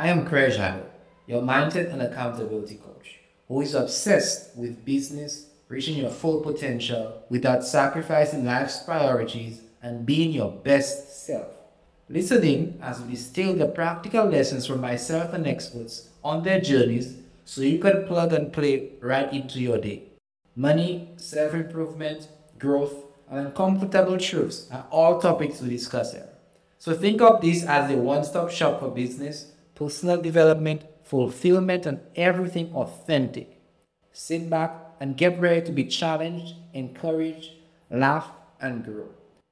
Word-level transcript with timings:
I 0.00 0.06
am 0.06 0.26
Craig 0.26 0.52
your 1.26 1.42
mindset 1.42 1.92
and 1.92 2.00
accountability 2.00 2.76
coach, 2.76 3.18
who 3.48 3.62
is 3.62 3.74
obsessed 3.74 4.56
with 4.56 4.84
business, 4.84 5.46
reaching 5.68 5.96
your 5.96 6.10
full 6.10 6.40
potential 6.40 7.24
without 7.28 7.64
sacrificing 7.64 8.44
life's 8.44 8.78
priorities 8.84 9.60
and 9.82 10.06
being 10.06 10.30
your 10.30 10.52
best 10.52 11.26
self. 11.26 11.48
Listen 12.08 12.44
in 12.44 12.78
as 12.80 13.00
we 13.00 13.10
distill 13.10 13.56
the 13.56 13.66
practical 13.66 14.26
lessons 14.26 14.66
from 14.66 14.80
myself 14.80 15.32
and 15.32 15.48
experts 15.48 16.10
on 16.22 16.44
their 16.44 16.60
journeys 16.60 17.16
so 17.44 17.62
you 17.62 17.80
can 17.80 18.06
plug 18.06 18.32
and 18.32 18.52
play 18.52 18.90
right 19.00 19.32
into 19.32 19.58
your 19.58 19.78
day. 19.78 20.04
Money, 20.54 21.08
self 21.16 21.54
improvement, 21.54 22.28
growth, 22.56 22.94
and 23.28 23.48
uncomfortable 23.48 24.16
truths 24.16 24.68
are 24.70 24.86
all 24.92 25.20
topics 25.20 25.60
we 25.60 25.70
discuss 25.70 26.12
here. 26.12 26.28
So 26.78 26.94
think 26.94 27.20
of 27.20 27.40
this 27.40 27.64
as 27.64 27.90
a 27.90 27.96
one 27.96 28.22
stop 28.22 28.52
shop 28.52 28.78
for 28.78 28.90
business, 28.90 29.50
personal 29.78 30.20
development, 30.20 30.84
fulfillment, 31.04 31.86
and 31.86 32.00
everything 32.16 32.74
authentic. 32.74 33.60
Sit 34.10 34.50
back 34.50 34.72
and 34.98 35.16
get 35.16 35.38
ready 35.38 35.64
to 35.64 35.70
be 35.70 35.84
challenged, 35.84 36.56
encouraged, 36.74 37.52
laugh, 37.88 38.28
and 38.60 38.84
grow. 38.84 39.06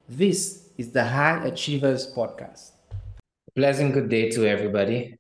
This 0.09 0.71
is 0.77 0.91
the 0.91 1.05
High 1.05 1.45
Achievers 1.47 2.13
Podcast. 2.13 2.73
Pleasant 3.55 3.95
good 3.95 4.09
day 4.09 4.29
to 4.31 4.45
everybody. 4.49 5.17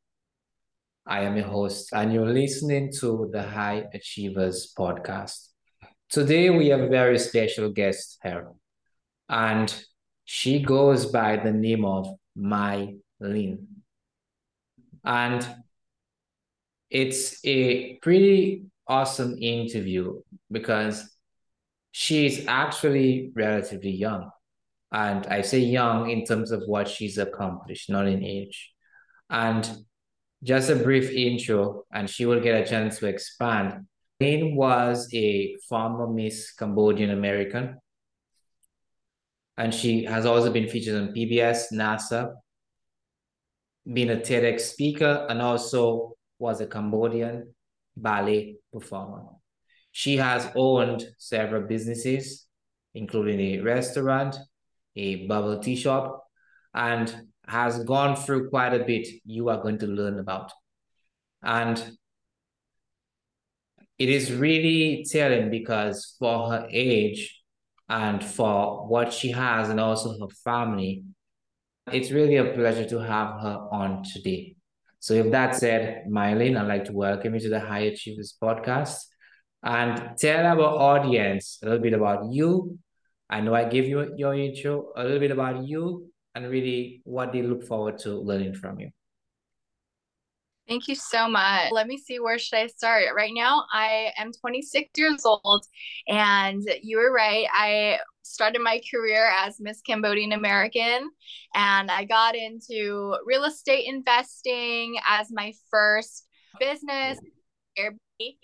I 1.06 1.20
am 1.20 1.36
your 1.36 1.46
host, 1.46 1.90
and 1.92 2.12
you're 2.12 2.32
listening 2.32 2.92
to 2.98 3.30
the 3.32 3.44
High 3.44 3.84
Achievers 3.94 4.74
Podcast. 4.76 5.50
Today, 6.10 6.50
we 6.50 6.66
have 6.70 6.80
a 6.80 6.88
very 6.88 7.20
special 7.20 7.70
guest 7.70 8.18
here, 8.24 8.48
and 9.28 9.72
she 10.24 10.58
goes 10.58 11.06
by 11.06 11.36
the 11.36 11.52
name 11.52 11.84
of 11.84 12.08
My 12.34 12.96
Lynn. 13.20 13.75
And 15.06 15.48
it's 16.90 17.40
a 17.44 17.96
pretty 18.02 18.64
awesome 18.86 19.38
interview 19.40 20.20
because 20.50 21.08
she's 21.92 22.46
actually 22.46 23.30
relatively 23.34 23.92
young. 23.92 24.30
And 24.92 25.26
I 25.26 25.42
say 25.42 25.60
young 25.60 26.10
in 26.10 26.24
terms 26.24 26.50
of 26.50 26.62
what 26.66 26.88
she's 26.88 27.18
accomplished, 27.18 27.88
not 27.88 28.06
in 28.06 28.24
age. 28.24 28.72
And 29.30 29.68
just 30.42 30.70
a 30.70 30.76
brief 30.76 31.10
intro, 31.10 31.84
and 31.92 32.08
she 32.08 32.26
will 32.26 32.40
get 32.40 32.60
a 32.60 32.66
chance 32.66 32.98
to 32.98 33.06
expand. 33.06 33.86
Lynn 34.20 34.54
was 34.54 35.08
a 35.12 35.56
former 35.68 36.06
Miss 36.06 36.52
Cambodian 36.52 37.10
American, 37.10 37.78
and 39.56 39.74
she 39.74 40.04
has 40.04 40.26
also 40.26 40.52
been 40.52 40.68
featured 40.68 41.00
on 41.00 41.14
PBS, 41.14 41.72
NASA, 41.72 42.34
been 43.92 44.10
a 44.10 44.16
TEDx 44.16 44.60
speaker, 44.60 45.26
and 45.28 45.40
also 45.40 46.16
was 46.38 46.60
a 46.60 46.66
Cambodian 46.66 47.54
ballet 47.96 48.56
performer. 48.72 49.24
She 49.92 50.16
has 50.16 50.48
owned 50.54 51.06
several 51.18 51.62
businesses, 51.62 52.46
including 52.94 53.40
a 53.40 53.60
restaurant, 53.60 54.36
a 54.94 55.26
bubble 55.26 55.58
tea 55.58 55.76
shop, 55.76 56.24
and 56.74 57.14
has 57.46 57.82
gone 57.84 58.16
through 58.16 58.50
quite 58.50 58.74
a 58.74 58.84
bit 58.84 59.08
you 59.24 59.48
are 59.48 59.62
going 59.62 59.78
to 59.78 59.86
learn 59.86 60.18
about. 60.18 60.52
And 61.42 61.78
it 63.98 64.08
is 64.08 64.32
really 64.32 65.06
telling 65.10 65.50
because 65.50 66.16
for 66.18 66.50
her 66.50 66.68
age 66.70 67.42
and 67.88 68.22
for 68.22 68.86
what 68.88 69.12
she 69.12 69.30
has 69.30 69.70
and 69.70 69.80
also 69.80 70.18
her 70.18 70.34
family, 70.44 71.04
it's 71.92 72.10
really 72.10 72.36
a 72.36 72.52
pleasure 72.52 72.84
to 72.84 72.98
have 72.98 73.40
her 73.40 73.68
on 73.70 74.02
today. 74.02 74.56
So, 74.98 75.22
with 75.22 75.30
that 75.32 75.54
said, 75.54 76.04
My 76.08 76.34
Lynn, 76.34 76.56
I'd 76.56 76.66
like 76.66 76.84
to 76.86 76.92
welcome 76.92 77.34
you 77.34 77.40
to 77.40 77.48
the 77.48 77.60
High 77.60 77.90
Achievers 77.90 78.36
podcast 78.42 79.04
and 79.62 80.16
tell 80.18 80.44
our 80.44 80.60
audience 80.60 81.58
a 81.62 81.66
little 81.66 81.82
bit 81.82 81.92
about 81.92 82.32
you. 82.32 82.78
I 83.30 83.40
know 83.40 83.54
I 83.54 83.64
gave 83.64 83.86
you 83.86 84.14
your 84.16 84.34
intro, 84.34 84.92
a 84.96 85.04
little 85.04 85.20
bit 85.20 85.30
about 85.30 85.64
you 85.64 86.10
and 86.34 86.50
really 86.50 87.02
what 87.04 87.32
they 87.32 87.42
look 87.42 87.64
forward 87.66 87.98
to 87.98 88.10
learning 88.14 88.54
from 88.54 88.80
you. 88.80 88.90
Thank 90.68 90.88
you 90.88 90.96
so 90.96 91.28
much. 91.28 91.70
Let 91.70 91.86
me 91.86 91.96
see 91.96 92.18
where 92.18 92.38
should 92.38 92.58
I 92.58 92.66
start. 92.66 93.04
Right 93.14 93.32
now 93.32 93.64
I 93.72 94.12
am 94.16 94.32
26 94.32 94.90
years 94.96 95.24
old 95.24 95.64
and 96.08 96.62
you 96.82 96.98
were 96.98 97.12
right. 97.12 97.46
I 97.52 97.98
started 98.22 98.60
my 98.60 98.80
career 98.90 99.30
as 99.44 99.60
Miss 99.60 99.80
Cambodian 99.80 100.32
American 100.32 101.10
and 101.54 101.90
I 101.90 102.04
got 102.04 102.34
into 102.34 103.16
real 103.24 103.44
estate 103.44 103.86
investing 103.86 104.96
as 105.08 105.28
my 105.30 105.52
first 105.70 106.26
business. 106.58 107.18
Airbnb. 107.78 108.36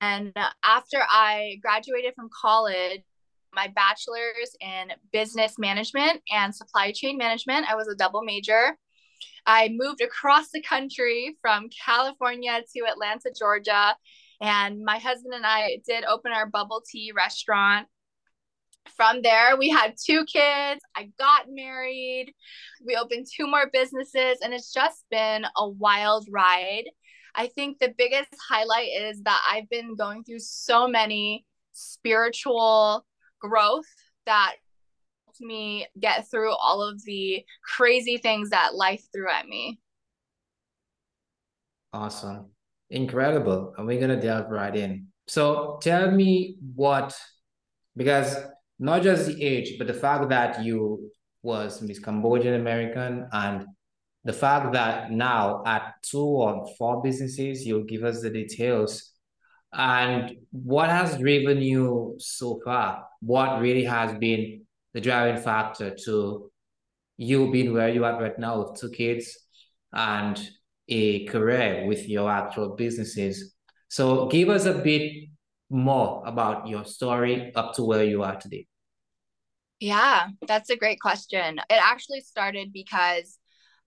And 0.00 0.32
after 0.64 0.98
I 1.08 1.58
graduated 1.62 2.14
from 2.14 2.28
college, 2.38 3.00
my 3.54 3.68
bachelor's 3.68 4.54
in 4.60 4.92
business 5.12 5.58
management 5.58 6.20
and 6.30 6.54
supply 6.54 6.92
chain 6.92 7.16
management. 7.16 7.70
I 7.70 7.76
was 7.76 7.88
a 7.88 7.94
double 7.94 8.22
major. 8.22 8.76
I 9.46 9.70
moved 9.72 10.00
across 10.00 10.50
the 10.50 10.62
country 10.62 11.36
from 11.40 11.68
California 11.84 12.62
to 12.74 12.86
Atlanta, 12.86 13.30
Georgia. 13.36 13.96
And 14.40 14.84
my 14.84 14.98
husband 14.98 15.34
and 15.34 15.44
I 15.44 15.78
did 15.86 16.04
open 16.04 16.32
our 16.32 16.46
bubble 16.46 16.82
tea 16.88 17.12
restaurant. 17.14 17.86
From 18.96 19.22
there, 19.22 19.56
we 19.56 19.68
had 19.68 19.94
two 20.02 20.24
kids. 20.24 20.80
I 20.96 21.10
got 21.18 21.46
married. 21.48 22.32
We 22.84 22.96
opened 22.96 23.26
two 23.34 23.46
more 23.46 23.68
businesses, 23.70 24.38
and 24.42 24.54
it's 24.54 24.72
just 24.72 25.04
been 25.10 25.44
a 25.56 25.68
wild 25.68 26.26
ride. 26.30 26.84
I 27.34 27.48
think 27.48 27.78
the 27.78 27.94
biggest 27.96 28.30
highlight 28.48 28.88
is 28.88 29.22
that 29.22 29.40
I've 29.48 29.68
been 29.68 29.96
going 29.96 30.24
through 30.24 30.40
so 30.40 30.88
many 30.88 31.44
spiritual 31.72 33.06
growth 33.40 33.84
that 34.26 34.54
me 35.40 35.86
get 35.98 36.30
through 36.30 36.52
all 36.52 36.82
of 36.82 37.02
the 37.04 37.44
crazy 37.64 38.18
things 38.18 38.50
that 38.50 38.74
life 38.74 39.04
threw 39.12 39.30
at 39.30 39.46
me. 39.46 39.80
Awesome. 41.92 42.50
Incredible. 42.90 43.74
And 43.76 43.86
we're 43.86 43.98
going 43.98 44.18
to 44.18 44.20
delve 44.20 44.50
right 44.50 44.74
in. 44.74 45.06
So 45.26 45.78
tell 45.82 46.10
me 46.10 46.56
what, 46.74 47.16
because 47.96 48.36
not 48.78 49.02
just 49.02 49.26
the 49.26 49.42
age, 49.42 49.76
but 49.78 49.86
the 49.86 49.94
fact 49.94 50.28
that 50.28 50.64
you 50.64 51.10
was 51.42 51.80
Miss 51.82 51.98
Cambodian 51.98 52.54
American 52.54 53.28
and 53.32 53.66
the 54.24 54.32
fact 54.32 54.72
that 54.72 55.10
now 55.10 55.62
at 55.64 55.94
two 56.02 56.18
or 56.18 56.68
four 56.76 57.02
businesses, 57.02 57.66
you'll 57.66 57.84
give 57.84 58.04
us 58.04 58.20
the 58.20 58.30
details 58.30 59.10
and 59.72 60.36
what 60.50 60.90
has 60.90 61.16
driven 61.18 61.62
you 61.62 62.16
so 62.18 62.60
far? 62.64 63.06
What 63.20 63.60
really 63.60 63.84
has 63.84 64.16
been 64.18 64.62
the 64.92 65.00
driving 65.00 65.40
factor 65.42 65.94
to 66.04 66.50
you 67.16 67.50
being 67.50 67.72
where 67.72 67.88
you 67.88 68.04
are 68.04 68.20
right 68.20 68.38
now 68.38 68.62
with 68.62 68.80
two 68.80 68.90
kids 68.90 69.38
and 69.92 70.40
a 70.88 71.26
career 71.26 71.86
with 71.86 72.08
your 72.08 72.30
actual 72.30 72.76
businesses? 72.76 73.54
So 73.88 74.26
give 74.28 74.48
us 74.48 74.66
a 74.66 74.74
bit 74.74 75.28
more 75.68 76.22
about 76.26 76.66
your 76.66 76.84
story 76.84 77.52
up 77.54 77.74
to 77.74 77.84
where 77.84 78.04
you 78.04 78.22
are 78.22 78.36
today. 78.36 78.66
Yeah, 79.78 80.28
that's 80.46 80.68
a 80.70 80.76
great 80.76 81.00
question. 81.00 81.58
It 81.58 81.80
actually 81.82 82.20
started 82.20 82.72
because 82.72 83.38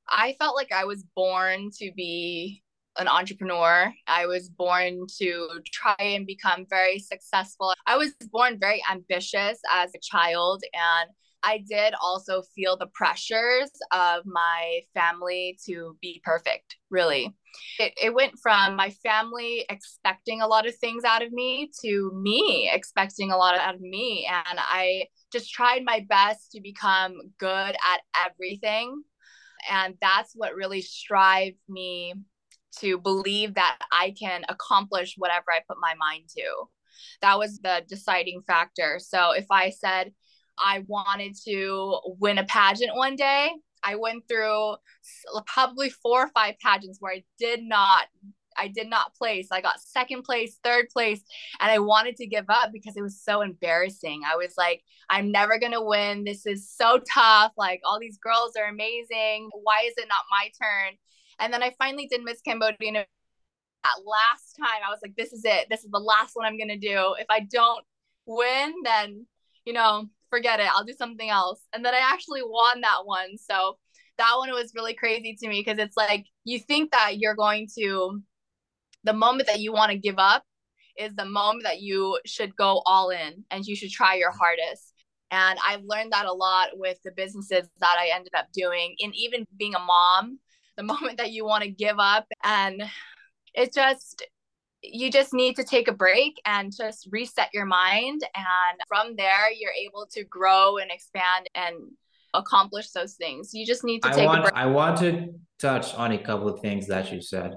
I 0.09 0.35
felt 0.40 0.56
like 0.56 0.72
I 0.72 0.85
was 0.85 1.03
born 1.16 1.70
to 1.80 1.91
be 1.96 2.64
an 2.97 3.07
entrepreneur. 3.07 3.93
I 4.07 4.25
was 4.25 4.49
born 4.49 5.05
to 5.19 5.49
try 5.71 5.95
and 5.99 6.25
become 6.25 6.65
very 6.69 6.99
successful. 6.99 7.73
I 7.87 7.97
was 7.97 8.13
born 8.31 8.59
very 8.59 8.83
ambitious 8.89 9.59
as 9.73 9.91
a 9.95 9.99
child 9.99 10.63
and 10.73 11.09
I 11.43 11.63
did 11.69 11.93
also 12.01 12.41
feel 12.55 12.77
the 12.77 12.87
pressures 12.87 13.69
of 13.91 14.23
my 14.25 14.81
family 14.93 15.59
to 15.65 15.97
be 16.01 16.21
perfect, 16.23 16.77
really. 16.89 17.35
It, 17.79 17.93
it 18.01 18.13
went 18.13 18.40
from 18.41 18.75
my 18.75 18.91
family 19.03 19.66
expecting 19.69 20.41
a 20.41 20.47
lot 20.47 20.66
of 20.67 20.75
things 20.75 21.03
out 21.03 21.22
of 21.22 21.31
me 21.34 21.69
to 21.84 22.11
me 22.16 22.72
expecting 22.73 23.31
a 23.31 23.37
lot 23.37 23.59
out 23.59 23.75
of 23.75 23.81
me. 23.81 24.28
And 24.28 24.57
I 24.59 25.07
just 25.31 25.51
tried 25.51 25.84
my 25.84 26.05
best 26.07 26.51
to 26.53 26.61
become 26.61 27.17
good 27.37 27.49
at 27.75 28.01
everything. 28.25 29.03
And 29.69 29.96
that's 30.01 30.34
what 30.35 30.55
really 30.55 30.81
strived 30.81 31.57
me 31.69 32.13
to 32.79 32.99
believe 32.99 33.55
that 33.55 33.78
I 33.91 34.14
can 34.20 34.43
accomplish 34.49 35.16
whatever 35.17 35.46
I 35.52 35.59
put 35.67 35.78
my 35.79 35.93
mind 35.96 36.25
to. 36.37 36.66
That 37.22 37.37
was 37.37 37.59
the 37.59 37.84
deciding 37.87 38.41
factor. 38.46 38.99
So 38.99 39.31
if 39.31 39.46
I 39.52 39.70
said 39.70 40.14
I 40.58 40.84
wanted 40.87 41.35
to 41.47 41.99
win 42.20 42.37
a 42.37 42.43
pageant 42.43 42.96
one 42.96 43.16
day, 43.16 43.52
I 43.84 43.96
went 43.96 44.28
through 44.28 44.75
probably 45.46 45.90
four 45.90 46.23
or 46.23 46.29
five 46.29 46.55
pageants 46.59 46.97
where 46.99 47.14
I 47.14 47.23
did 47.37 47.64
not 47.64 48.08
I 48.55 48.67
did 48.67 48.87
not 48.87 49.16
place. 49.16 49.47
I 49.52 49.61
got 49.61 49.81
second 49.81 50.23
place, 50.23 50.59
third 50.64 50.87
place, 50.90 51.22
and 51.59 51.72
I 51.72 51.79
wanted 51.79 52.16
to 52.17 52.28
give 52.28 52.46
up 52.49 52.70
because 52.72 52.96
it 52.96 53.02
was 53.02 53.20
so 53.20 53.41
embarrassing. 53.41 54.22
I 54.31 54.35
was 54.35 54.53
like, 54.58 54.84
I'm 55.09 55.31
never 55.31 55.58
going 55.58 55.72
to 55.72 55.81
win. 55.81 56.23
This 56.23 56.46
is 56.46 56.70
so 56.70 56.99
tough. 57.11 57.52
Like 57.58 57.81
all 57.84 57.99
these 57.99 58.17
girls 58.17 58.53
are 58.55 58.70
amazing. 58.70 59.49
Why 59.64 59.85
is 59.87 59.93
it 59.97 60.08
not 60.08 60.25
my 60.29 60.49
turn? 60.61 60.97
And 61.40 61.53
then 61.53 61.64
I 61.64 61.74
finally 61.78 62.08
did 62.08 62.24
Miss 62.24 62.41
Cambodia. 62.41 63.06
That 63.84 64.00
last 64.06 64.56
time, 64.58 64.82
I 64.85 64.90
was 64.90 65.00
like, 65.03 65.16
this 65.18 65.34
is 65.34 65.44
it. 65.44 65.68
This 65.70 65.84
is 65.84 65.91
the 65.91 66.00
last 66.00 66.32
one 66.35 66.46
I'm 66.46 66.58
going 66.58 66.70
to 66.70 66.78
do. 66.78 67.16
If 67.20 67.26
I 67.30 67.41
don't 67.41 67.84
win, 68.26 68.74
then, 68.84 69.26
you 69.66 69.74
know, 69.74 70.06
forget 70.30 70.59
it. 70.59 70.70
I'll 70.74 70.85
do 70.85 70.94
something 70.94 71.30
else. 71.30 71.59
And 71.74 71.84
then 71.84 71.94
I 71.94 72.00
actually 72.00 72.44
won 72.46 72.82
that 72.82 73.06
one. 73.06 73.38
So 73.38 73.78
that 74.18 74.35
one 74.38 74.50
was 74.52 74.74
really 74.74 74.94
crazy 74.94 75.35
to 75.40 75.47
me 75.50 75.62
because 75.66 75.80
it's 75.80 75.97
like 75.97 76.26
you 76.46 76.59
think 76.59 76.91
that 76.91 77.18
you're 77.18 77.35
going 77.35 77.68
to, 77.78 78.22
the 79.03 79.14
moment 79.14 79.47
that 79.47 79.59
you 79.59 79.74
want 79.74 79.91
to 79.91 79.97
give 79.97 80.18
up 80.18 80.44
is 80.97 81.14
the 81.16 81.26
moment 81.26 81.64
that 81.64 81.82
you 81.82 82.20
should 82.26 82.56
go 82.56 82.82
all 82.85 83.09
in 83.09 83.44
and 83.52 83.66
you 83.66 83.76
should 83.76 83.90
try 83.90 84.16
your 84.16 84.32
hardest. 84.32 84.94
And 85.32 85.59
I've 85.68 85.84
learned 85.84 86.14
that 86.14 86.26
a 86.26 86.32
lot 86.32 86.70
with 86.76 87.00
the 87.03 87.12
businesses 87.12 87.68
that 87.80 87.96
I 88.00 88.12
ended 88.16 88.34
up 88.38 88.47
doing, 88.53 88.96
and 89.00 89.12
even 89.16 89.47
being 89.58 89.74
a 89.74 89.80
mom, 89.80 90.38
the 90.78 90.84
moment 90.84 91.17
that 91.17 91.31
you 91.31 91.46
want 91.46 91.64
to 91.64 91.70
give 91.70 91.99
up. 91.99 92.25
And 92.43 92.84
it 93.53 93.73
just, 93.73 94.25
you 94.81 95.11
just 95.11 95.34
need 95.34 95.55
to 95.55 95.64
take 95.64 95.87
a 95.87 95.93
break 95.93 96.41
and 96.46 96.75
just 96.75 97.08
reset 97.11 97.49
your 97.53 97.66
mind. 97.66 98.22
And 98.35 98.79
from 98.87 99.16
there, 99.16 99.52
you're 99.52 99.72
able 99.72 100.08
to 100.11 100.23
grow 100.23 100.78
and 100.78 100.91
expand 100.91 101.47
and 101.55 101.75
accomplish 102.34 102.90
those 102.91 103.14
things. 103.14 103.53
You 103.53 103.66
just 103.66 103.84
need 103.84 104.02
to 104.02 104.09
I 104.09 104.11
take 104.11 104.25
want, 104.25 104.40
a 104.40 104.41
break. 104.41 104.53
I 104.55 104.66
want 104.66 104.97
to 104.99 105.29
touch 105.59 105.93
on 105.96 106.11
a 106.11 106.17
couple 106.17 106.49
of 106.49 106.61
things 106.61 106.87
that 106.87 107.11
you 107.11 107.22
said. 107.22 107.55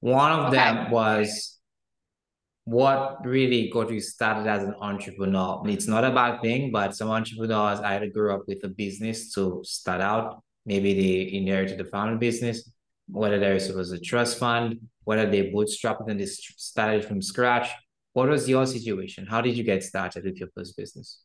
One 0.00 0.32
of 0.32 0.46
Okay. 0.46 0.56
them 0.56 0.90
was 0.90 1.58
what 2.64 3.24
really 3.26 3.68
got 3.70 3.90
you 3.90 4.00
started 4.00 4.48
as 4.48 4.64
an 4.64 4.74
entrepreneur. 4.80 5.62
It's 5.66 5.86
not 5.86 6.02
a 6.04 6.10
bad 6.10 6.40
thing, 6.40 6.72
but 6.72 6.96
some 6.96 7.10
entrepreneurs 7.10 7.80
either 7.80 8.08
grew 8.08 8.34
up 8.34 8.44
with 8.48 8.64
a 8.64 8.68
business 8.68 9.32
to 9.34 9.60
start 9.64 10.00
out. 10.00 10.42
Maybe 10.66 10.94
they 10.94 11.36
inherited 11.36 11.78
the 11.78 11.84
family 11.84 12.18
business, 12.18 12.70
whether 13.08 13.38
there 13.38 13.54
was 13.54 13.92
a 13.92 14.00
trust 14.00 14.38
fund, 14.38 14.80
whether 15.04 15.30
they 15.30 15.50
bootstrapped 15.50 16.08
and 16.08 16.18
they 16.18 16.26
started 16.26 17.04
from 17.04 17.20
scratch. 17.20 17.68
What 18.14 18.28
was 18.28 18.48
your 18.48 18.66
situation? 18.66 19.26
How 19.26 19.40
did 19.40 19.56
you 19.56 19.64
get 19.64 19.82
started 19.82 20.24
with 20.24 20.38
your 20.38 20.48
first 20.54 20.76
business? 20.76 21.20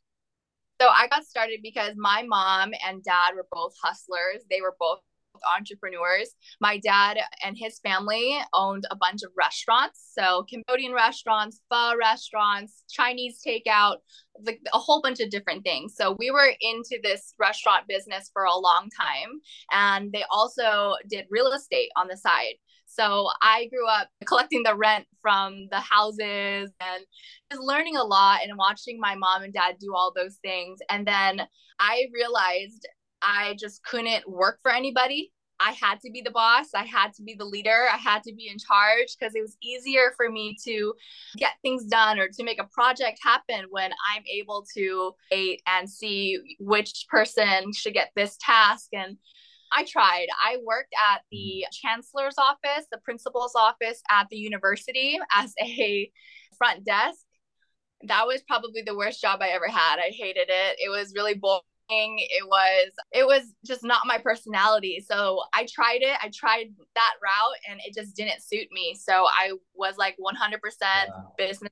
So 0.81 0.88
I 0.88 1.07
got 1.07 1.25
started 1.25 1.59
because 1.62 1.94
my 1.97 2.24
mom 2.27 2.71
and 2.88 3.03
dad 3.03 3.36
were 3.36 3.47
both 3.51 3.74
hustlers. 3.83 4.44
They 4.50 4.62
were 4.62 4.75
both 4.80 5.00
entrepreneurs. 5.56 6.36
My 6.62 6.77
dad 6.77 7.18
and 7.44 7.57
his 7.57 7.80
family 7.80 8.38
owned 8.53 8.86
a 8.91 8.95
bunch 8.95 9.24
of 9.24 9.31
restaurants. 9.38 10.12
So 10.18 10.45
Cambodian 10.50 10.94
restaurants, 10.94 11.62
pho 11.69 11.94
restaurants, 11.97 12.83
Chinese 12.89 13.41
takeout, 13.45 13.97
like 14.45 14.62
a 14.74 14.80
whole 14.80 15.01
bunch 15.01 15.19
of 15.19 15.30
different 15.30 15.63
things. 15.63 15.95
So 15.95 16.15
we 16.18 16.31
were 16.31 16.51
into 16.62 17.00
this 17.03 17.33
restaurant 17.39 17.88
business 17.88 18.30
for 18.33 18.44
a 18.44 18.56
long 18.56 18.89
time. 18.97 19.39
And 19.71 20.12
they 20.12 20.24
also 20.31 20.95
did 21.09 21.25
real 21.30 21.51
estate 21.51 21.89
on 21.97 22.07
the 22.07 22.18
side. 22.18 22.56
So 22.91 23.27
I 23.44 23.68
grew 23.68 23.88
up 23.88 24.09
collecting 24.25 24.63
the 24.63 24.75
rent 24.75 25.06
from 25.21 25.68
the 25.69 25.80
houses 25.80 26.71
and 26.81 27.06
just 27.51 27.62
learning 27.62 27.97
a 27.97 28.03
lot 28.03 28.39
and 28.44 28.57
watching 28.57 29.00
my 29.00 29.15
mom 29.15 29.44
and 29.44 29.53
dad 29.53 29.75
do 29.80 29.94
all 29.95 30.12
those 30.15 30.38
things. 30.41 30.80
And 30.89 31.06
then 31.06 31.41
I 31.80 32.07
realized 32.12 32.88
I 33.21 33.56
just 33.60 33.83
couldn't 33.83 34.30
work 34.30 34.60
for 34.62 34.71
anybody. 34.71 35.31
I 35.60 35.71
had 35.74 36.00
to 36.01 36.12
be 36.12 36.21
the 36.21 36.31
boss. 36.31 36.68
I 36.74 36.86
had 36.86 37.13
to 37.16 37.24
be 37.24 37.36
the 37.38 37.45
leader. 37.45 37.88
I 37.92 37.98
had 37.98 38.24
to 38.24 38.33
be 38.33 38.48
in 38.48 38.57
charge 38.57 39.16
because 39.19 39.36
it 39.36 39.42
was 39.42 39.57
easier 39.62 40.13
for 40.16 40.30
me 40.30 40.56
to 40.63 40.94
get 41.38 41.54
things 41.62 41.86
done 41.86 42.18
or 42.18 42.30
to 42.30 42.44
make 42.44 42.62
a 42.62 42.68
project 42.71 43.19
happen 43.21 43.66
when 43.69 43.92
I'm 43.92 44.24
able 44.31 44.66
to 44.77 45.12
wait 45.31 45.62
and 45.68 45.89
see 45.89 46.39
which 46.60 47.06
person 47.10 47.74
should 47.74 47.94
get 47.94 48.12
this 48.16 48.38
task. 48.39 48.88
And 48.94 49.18
I 49.72 49.83
tried. 49.83 50.27
I 50.44 50.57
worked 50.65 50.94
at 51.12 51.22
the 51.31 51.65
chancellor's 51.72 52.36
office, 52.38 52.86
the 52.92 53.00
principal's 53.04 53.54
office 53.56 54.01
at 54.10 54.27
the 54.30 54.38
university 54.38 55.19
as 55.33 55.54
a 55.62 56.10
front 56.57 56.86
desk. 56.86 57.19
That 58.04 58.27
was 58.27 58.42
probably 58.48 58.81
the 58.81 58.95
worst 58.95 59.22
job 59.22 59.42
I 59.42 59.50
ever 59.50 59.68
had. 59.68 60.00
I 60.00 60.12
hated 60.12 60.48
it. 60.50 60.77
It 60.80 60.89
was 60.89 61.13
really 61.15 61.33
boring. 61.33 61.62
It 61.89 62.47
was 62.47 62.91
it 63.12 63.25
was 63.25 63.53
just 63.65 63.83
not 63.83 64.06
my 64.06 64.18
personality. 64.19 65.03
So 65.07 65.41
I 65.53 65.65
tried 65.71 66.01
it. 66.01 66.18
I 66.21 66.30
tried 66.33 66.68
that 66.95 67.13
route 67.21 67.57
and 67.69 67.80
it 67.86 67.95
just 67.95 68.15
didn't 68.15 68.41
suit 68.41 68.68
me. 68.71 68.95
So 68.95 69.25
I 69.27 69.53
was 69.74 69.97
like 69.97 70.15
100% 70.18 71.09
Yeah. 71.09 71.24
business. 71.38 71.71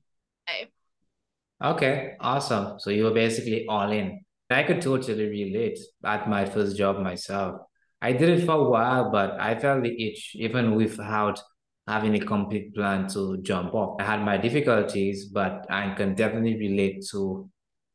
Okay, 1.62 2.14
awesome. 2.20 2.78
So 2.78 2.90
you 2.90 3.04
were 3.04 3.10
basically 3.14 3.66
all 3.68 3.90
in. 3.90 4.20
I 4.50 4.62
could 4.62 4.80
totally 4.80 5.26
relate 5.28 5.78
at 6.04 6.28
my 6.28 6.44
first 6.44 6.76
job 6.76 7.00
myself. 7.00 7.60
I 8.00 8.12
did 8.12 8.28
it 8.28 8.46
for 8.46 8.52
a 8.52 8.70
while, 8.70 9.10
but 9.10 9.38
I 9.40 9.58
felt 9.58 9.82
the 9.82 10.08
itch 10.08 10.32
even 10.36 10.76
without 10.76 11.40
having 11.86 12.14
a 12.14 12.20
complete 12.24 12.74
plan 12.74 13.08
to 13.08 13.38
jump 13.42 13.74
off. 13.74 13.96
I 14.00 14.04
had 14.04 14.24
my 14.24 14.36
difficulties, 14.36 15.26
but 15.26 15.66
I 15.68 15.94
can 15.94 16.14
definitely 16.14 16.56
relate 16.56 17.04
to 17.10 17.50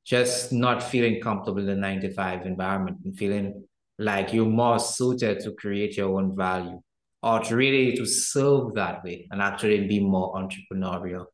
just 0.06 0.52
not 0.52 0.84
feeling 0.84 1.22
comfortable 1.22 1.60
in 1.60 1.66
the 1.66 1.76
nine 1.76 2.02
to 2.02 2.14
five 2.14 2.46
environment 2.46 2.98
and 3.06 3.18
feeling 3.18 3.64
like 3.98 4.34
you're 4.34 4.46
more 4.46 4.80
suited 4.80 5.40
to 5.40 5.52
create 5.54 5.98
your 5.98 6.18
own 6.18 6.36
value 6.36 6.82
or 7.22 7.40
to 7.40 7.56
really 7.56 7.96
to 7.96 8.06
serve 8.06 8.74
that 8.74 9.04
way 9.04 9.28
and 9.32 9.42
actually 9.42 9.88
be 9.88 10.00
more 10.00 10.34
entrepreneurial. 10.36 11.26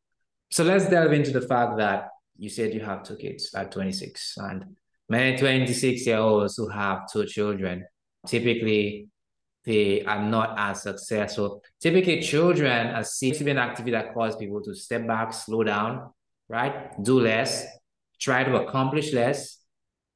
So 0.52 0.62
let's 0.64 0.88
delve 0.88 1.12
into 1.12 1.32
the 1.32 1.40
fact 1.40 1.78
that 1.78 2.08
you 2.36 2.48
said 2.48 2.72
you 2.72 2.80
have 2.80 3.02
two 3.02 3.16
kids 3.16 3.52
at 3.54 3.72
26 3.72 4.34
and 4.38 4.76
many 5.08 5.36
26 5.36 6.06
year 6.06 6.18
olds 6.18 6.56
who 6.56 6.68
have 6.68 7.10
two 7.12 7.26
children 7.26 7.84
typically 8.26 9.08
they 9.64 10.02
are 10.04 10.22
not 10.22 10.54
as 10.58 10.82
successful. 10.82 11.62
Typically 11.80 12.22
children 12.22 12.94
are 12.94 13.04
seen 13.04 13.34
to 13.34 13.44
be 13.44 13.50
an 13.50 13.58
activity 13.58 13.90
that 13.92 14.14
causes 14.14 14.36
people 14.36 14.62
to 14.62 14.74
step 14.74 15.06
back 15.06 15.34
slow 15.34 15.62
down 15.62 16.10
right? 16.50 17.00
Do 17.02 17.20
less 17.20 17.64
try 18.20 18.44
to 18.44 18.56
accomplish 18.56 19.12
less 19.12 19.58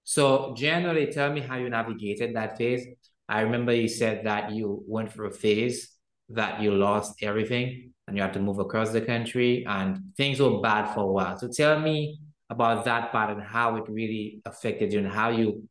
so 0.05 0.55
generally 0.57 1.07
tell 1.07 1.33
me 1.33 1.41
how 1.41 1.57
you 1.57 1.69
navigated 1.69 2.37
that 2.37 2.57
phase 2.59 2.87
i 3.29 3.41
remember 3.41 3.73
you 3.75 3.89
said 3.89 4.25
that 4.25 4.53
you 4.53 4.83
went 4.87 5.13
through 5.13 5.29
a 5.29 5.33
phase 5.33 5.95
that 6.29 6.61
you 6.61 6.75
lost 6.75 7.23
everything 7.23 7.93
and 8.07 8.17
you 8.17 8.23
had 8.23 8.33
to 8.33 8.41
move 8.41 8.59
across 8.59 8.91
the 8.91 9.01
country 9.01 9.65
and 9.67 10.01
things 10.17 10.41
were 10.41 10.61
bad 10.61 10.93
for 10.95 11.01
a 11.01 11.07
while. 11.07 11.39
So 11.39 11.49
tell 11.49 11.79
me 11.81 12.19
about 12.51 12.85
that 12.85 13.13
part 13.13 13.31
and 13.31 13.43
how 13.43 13.77
it 13.77 13.89
really 13.89 14.41
affected 14.45 14.93
you 14.93 15.01
and 15.01 15.09
how 15.09 15.31
you 15.31 15.69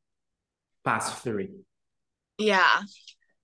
passed 0.83 1.23
through 1.23 1.39
it. 1.39 1.51
Yeah. 2.37 2.81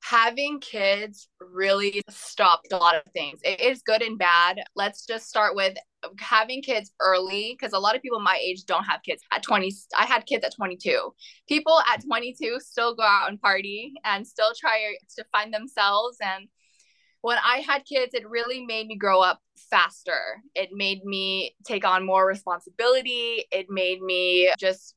Having 0.01 0.61
kids 0.61 1.27
really 1.39 2.01
stopped 2.09 2.71
a 2.71 2.77
lot 2.77 2.95
of 2.95 3.03
things. 3.11 3.39
It 3.43 3.59
is 3.59 3.81
good 3.81 4.01
and 4.01 4.17
bad. 4.17 4.59
Let's 4.75 5.05
just 5.05 5.27
start 5.27 5.55
with 5.55 5.77
having 6.19 6.61
kids 6.61 6.91
early 6.99 7.55
because 7.57 7.73
a 7.73 7.79
lot 7.79 7.95
of 7.95 8.01
people 8.01 8.19
my 8.19 8.39
age 8.41 8.65
don't 8.65 8.85
have 8.85 9.01
kids 9.03 9.21
at 9.31 9.43
20 9.43 9.71
i 9.97 10.05
had 10.05 10.25
kids 10.25 10.45
at 10.45 10.55
22 10.55 11.13
people 11.47 11.79
at 11.91 12.03
22 12.05 12.57
still 12.59 12.95
go 12.95 13.03
out 13.03 13.29
and 13.29 13.41
party 13.41 13.93
and 14.05 14.25
still 14.25 14.51
try 14.57 14.95
to 15.15 15.23
find 15.31 15.53
themselves 15.53 16.17
and 16.21 16.47
when 17.21 17.37
i 17.45 17.57
had 17.57 17.83
kids 17.85 18.13
it 18.13 18.29
really 18.29 18.65
made 18.65 18.87
me 18.87 18.95
grow 18.95 19.21
up 19.21 19.41
faster 19.69 20.41
it 20.55 20.69
made 20.71 21.03
me 21.03 21.53
take 21.65 21.85
on 21.85 22.05
more 22.05 22.25
responsibility 22.25 23.45
it 23.51 23.67
made 23.69 24.01
me 24.01 24.49
just 24.57 24.95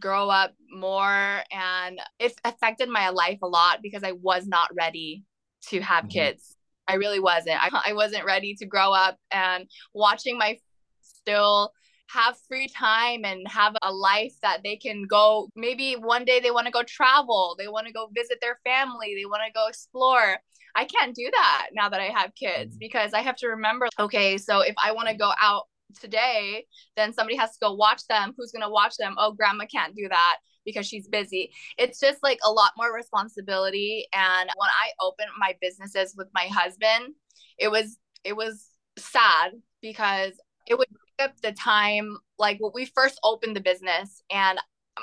grow 0.00 0.28
up 0.28 0.52
more 0.70 1.42
and 1.52 2.00
it 2.18 2.32
affected 2.44 2.88
my 2.88 3.10
life 3.10 3.38
a 3.42 3.46
lot 3.46 3.80
because 3.82 4.02
i 4.02 4.12
was 4.12 4.46
not 4.46 4.68
ready 4.74 5.22
to 5.62 5.80
have 5.80 6.04
Mhm. 6.04 6.10
kids 6.10 6.56
I 6.86 6.96
really 6.96 7.18
wasn't. 7.18 7.56
I, 7.62 7.70
I 7.86 7.92
wasn't 7.94 8.26
ready 8.26 8.54
to 8.56 8.66
grow 8.66 8.92
up 8.92 9.18
and 9.30 9.66
watching 9.94 10.36
my 10.36 10.58
still 11.00 11.72
have 12.10 12.36
free 12.46 12.68
time 12.68 13.24
and 13.24 13.48
have 13.48 13.74
a 13.82 13.90
life 13.90 14.34
that 14.42 14.60
they 14.62 14.76
can 14.76 15.04
go 15.04 15.48
maybe 15.56 15.94
one 15.94 16.24
day 16.26 16.38
they 16.40 16.50
want 16.50 16.66
to 16.66 16.70
go 16.72 16.82
travel 16.82 17.56
they 17.58 17.68
want 17.68 17.86
to 17.86 17.92
go 17.92 18.10
visit 18.14 18.38
their 18.42 18.58
family 18.64 19.14
they 19.18 19.24
want 19.24 19.40
to 19.46 19.52
go 19.52 19.66
explore 19.66 20.36
i 20.76 20.84
can't 20.84 21.14
do 21.14 21.28
that 21.32 21.68
now 21.72 21.88
that 21.88 22.00
i 22.00 22.10
have 22.14 22.34
kids 22.34 22.76
because 22.76 23.14
i 23.14 23.20
have 23.20 23.36
to 23.36 23.48
remember 23.48 23.88
okay 23.98 24.36
so 24.36 24.60
if 24.60 24.74
i 24.84 24.92
want 24.92 25.08
to 25.08 25.14
go 25.14 25.32
out 25.40 25.64
today 25.94 26.64
then 26.96 27.12
somebody 27.12 27.36
has 27.36 27.52
to 27.52 27.58
go 27.60 27.74
watch 27.74 28.06
them 28.08 28.32
who's 28.36 28.52
going 28.52 28.62
to 28.62 28.68
watch 28.68 28.96
them 28.96 29.14
oh 29.18 29.32
grandma 29.32 29.64
can't 29.66 29.94
do 29.94 30.08
that 30.08 30.36
because 30.64 30.86
she's 30.86 31.08
busy. 31.08 31.52
It's 31.78 32.00
just 32.00 32.22
like 32.22 32.38
a 32.44 32.50
lot 32.50 32.72
more 32.76 32.94
responsibility. 32.94 34.06
And 34.12 34.50
when 34.56 34.70
I 34.70 34.90
opened 35.00 35.30
my 35.38 35.54
businesses 35.60 36.14
with 36.16 36.28
my 36.34 36.48
husband, 36.50 37.14
it 37.58 37.70
was 37.70 37.98
it 38.24 38.34
was 38.34 38.68
sad 38.98 39.52
because 39.82 40.32
it 40.66 40.78
would 40.78 40.88
take 40.88 41.28
up 41.28 41.36
the 41.42 41.52
time 41.52 42.16
like 42.38 42.58
when 42.60 42.72
we 42.74 42.86
first 42.86 43.20
opened 43.22 43.54
the 43.54 43.60
business 43.60 44.22
and 44.30 44.58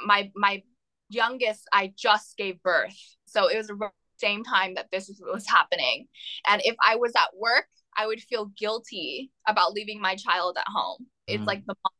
my 0.06 0.32
my 0.36 0.64
youngest 1.10 1.68
I 1.72 1.94
just 1.98 2.38
gave 2.38 2.62
birth. 2.64 2.98
So 3.26 3.48
it 3.48 3.58
was 3.58 3.68
the 3.68 3.90
same 4.18 4.44
time 4.44 4.76
that 4.76 4.88
this 4.92 5.10
was 5.22 5.48
happening. 5.48 6.08
And 6.48 6.62
if 6.66 6.76
I 6.86 6.96
was 6.96 7.14
at 7.16 7.30
work, 7.38 7.68
I 7.98 8.08
would 8.08 8.22
feel 8.22 8.46
guilty 8.58 9.32
about 9.48 9.74
leaving 9.74 10.02
my 10.02 10.16
child 10.16 10.58
at 10.58 10.68
home. 10.68 11.08
It's 11.28 11.44
Mm. 11.44 11.48
like 11.48 11.66
the 11.66 11.76
mom. 11.84 11.94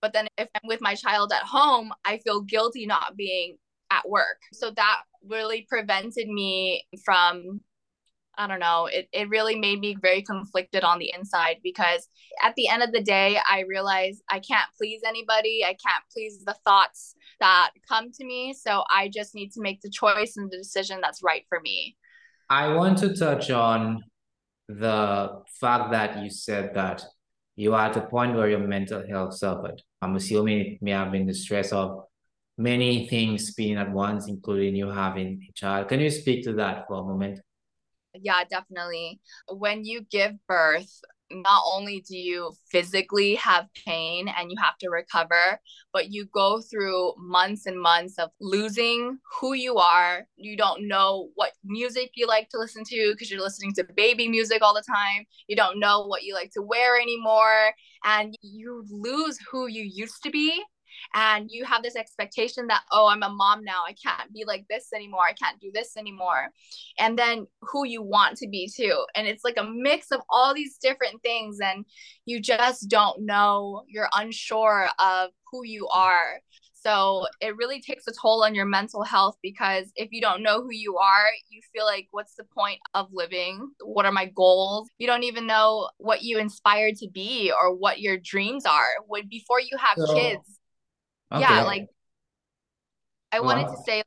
but 0.00 0.12
then 0.12 0.26
if 0.36 0.48
I'm 0.56 0.66
with 0.66 0.80
my 0.80 0.96
child 0.96 1.32
at 1.32 1.44
home, 1.44 1.92
I 2.04 2.18
feel 2.18 2.40
guilty 2.40 2.86
not 2.86 3.16
being 3.16 3.56
at 3.90 4.08
work. 4.08 4.40
So 4.52 4.72
that 4.72 5.02
really 5.24 5.64
prevented 5.68 6.28
me 6.28 6.84
from 7.04 7.60
I 8.38 8.46
don't 8.46 8.60
know, 8.60 8.86
it, 8.86 9.08
it 9.12 9.28
really 9.28 9.56
made 9.56 9.78
me 9.78 9.94
very 10.00 10.22
conflicted 10.22 10.84
on 10.84 10.98
the 10.98 11.12
inside 11.14 11.56
because 11.62 12.08
at 12.42 12.54
the 12.54 12.66
end 12.66 12.82
of 12.82 12.90
the 12.90 13.02
day, 13.02 13.38
I 13.46 13.60
realized 13.68 14.22
I 14.30 14.40
can't 14.40 14.70
please 14.78 15.02
anybody. 15.06 15.62
I 15.64 15.76
can't 15.86 16.02
please 16.10 16.42
the 16.42 16.56
thoughts 16.64 17.14
that 17.40 17.72
come 17.86 18.10
to 18.12 18.24
me. 18.24 18.54
So 18.54 18.84
I 18.90 19.08
just 19.08 19.34
need 19.34 19.52
to 19.52 19.60
make 19.60 19.82
the 19.82 19.90
choice 19.90 20.38
and 20.38 20.50
the 20.50 20.56
decision 20.56 21.00
that's 21.02 21.22
right 21.22 21.44
for 21.50 21.60
me. 21.60 21.94
I 22.48 22.72
want 22.74 22.96
to 22.98 23.14
touch 23.14 23.50
on 23.50 24.02
the 24.68 25.42
fact 25.60 25.90
that 25.92 26.22
you 26.22 26.30
said 26.30 26.74
that 26.74 27.02
you 27.56 27.74
are 27.74 27.86
at 27.86 27.96
a 27.96 28.02
point 28.02 28.34
where 28.34 28.48
your 28.48 28.60
mental 28.60 29.06
health 29.06 29.34
suffered. 29.34 29.82
I'm 30.00 30.16
assuming 30.16 30.60
it 30.60 30.82
may 30.82 30.92
have 30.92 31.12
been 31.12 31.26
the 31.26 31.34
stress 31.34 31.72
of 31.72 32.04
many 32.56 33.08
things 33.08 33.54
being 33.54 33.76
at 33.76 33.90
once, 33.90 34.28
including 34.28 34.74
you 34.76 34.88
having 34.88 35.46
a 35.48 35.52
child. 35.52 35.88
Can 35.88 36.00
you 36.00 36.10
speak 36.10 36.44
to 36.44 36.54
that 36.54 36.86
for 36.86 37.00
a 37.00 37.04
moment? 37.04 37.40
Yeah, 38.14 38.44
definitely. 38.48 39.20
When 39.50 39.84
you 39.84 40.02
give 40.10 40.32
birth, 40.46 41.00
not 41.32 41.62
only 41.66 42.04
do 42.06 42.16
you 42.16 42.52
physically 42.70 43.34
have 43.36 43.66
pain 43.86 44.28
and 44.28 44.50
you 44.50 44.56
have 44.60 44.76
to 44.78 44.88
recover, 44.88 45.60
but 45.92 46.10
you 46.10 46.26
go 46.32 46.60
through 46.60 47.14
months 47.18 47.66
and 47.66 47.80
months 47.80 48.18
of 48.18 48.30
losing 48.40 49.18
who 49.40 49.54
you 49.54 49.76
are. 49.76 50.26
You 50.36 50.56
don't 50.56 50.86
know 50.88 51.30
what 51.34 51.52
music 51.64 52.12
you 52.14 52.26
like 52.26 52.48
to 52.50 52.58
listen 52.58 52.84
to 52.84 53.12
because 53.12 53.30
you're 53.30 53.40
listening 53.40 53.72
to 53.74 53.86
baby 53.96 54.28
music 54.28 54.62
all 54.62 54.74
the 54.74 54.82
time. 54.82 55.24
You 55.48 55.56
don't 55.56 55.78
know 55.80 56.06
what 56.06 56.22
you 56.22 56.34
like 56.34 56.50
to 56.52 56.62
wear 56.62 57.00
anymore. 57.00 57.72
And 58.04 58.36
you 58.42 58.84
lose 58.90 59.38
who 59.50 59.68
you 59.68 59.82
used 59.82 60.22
to 60.24 60.30
be 60.30 60.62
and 61.14 61.48
you 61.50 61.64
have 61.64 61.82
this 61.82 61.96
expectation 61.96 62.66
that 62.68 62.82
oh 62.90 63.08
i'm 63.08 63.22
a 63.22 63.28
mom 63.28 63.64
now. 63.64 63.82
I 63.86 63.94
can't 63.94 64.32
be 64.32 64.44
like 64.46 64.66
this 64.68 64.92
anymore. 64.94 65.22
I 65.28 65.32
can't 65.32 65.60
do 65.60 65.70
this 65.72 65.96
anymore. 65.96 66.48
And 66.98 67.18
then 67.18 67.46
who 67.60 67.86
you 67.86 68.02
want 68.02 68.36
to 68.38 68.48
be 68.48 68.70
too. 68.74 69.04
And 69.14 69.26
it's 69.26 69.44
like 69.44 69.56
a 69.58 69.64
mix 69.64 70.10
of 70.10 70.20
all 70.28 70.54
these 70.54 70.76
different 70.78 71.22
things. 71.22 71.58
And 71.60 71.84
you 72.24 72.40
just 72.40 72.88
don't 72.88 73.24
know. 73.24 73.84
You're 73.88 74.08
unsure 74.14 74.88
of 74.98 75.30
who 75.50 75.64
you 75.64 75.88
are. 75.88 76.40
So 76.74 77.26
it 77.40 77.56
really 77.56 77.80
takes 77.80 78.08
a 78.08 78.12
toll 78.20 78.42
on 78.42 78.56
your 78.56 78.64
mental 78.64 79.04
health 79.04 79.36
because 79.40 79.92
if 79.94 80.08
you 80.10 80.20
don't 80.20 80.42
know 80.42 80.60
who 80.62 80.72
you 80.72 80.96
are, 80.96 81.26
you 81.48 81.60
feel 81.72 81.84
like, 81.84 82.08
what's 82.10 82.34
the 82.34 82.42
point 82.42 82.80
of 82.94 83.06
living? 83.12 83.70
What 83.84 84.04
are 84.04 84.10
my 84.10 84.26
goals? 84.26 84.88
You 84.98 85.06
don't 85.06 85.22
even 85.22 85.46
know 85.46 85.88
what 85.98 86.22
you 86.22 86.38
inspired 86.38 86.96
to 86.96 87.08
be 87.08 87.52
or 87.52 87.72
what 87.72 88.00
your 88.00 88.18
dreams 88.18 88.66
are. 88.66 88.88
When 89.06 89.28
before 89.28 89.60
you 89.60 89.78
have 89.78 89.96
so, 89.96 90.12
kids, 90.12 90.58
Okay. 91.32 91.40
Yeah, 91.40 91.62
like 91.62 91.88
I 93.32 93.40
wanted 93.40 93.68
to 93.68 93.76
say 93.84 94.02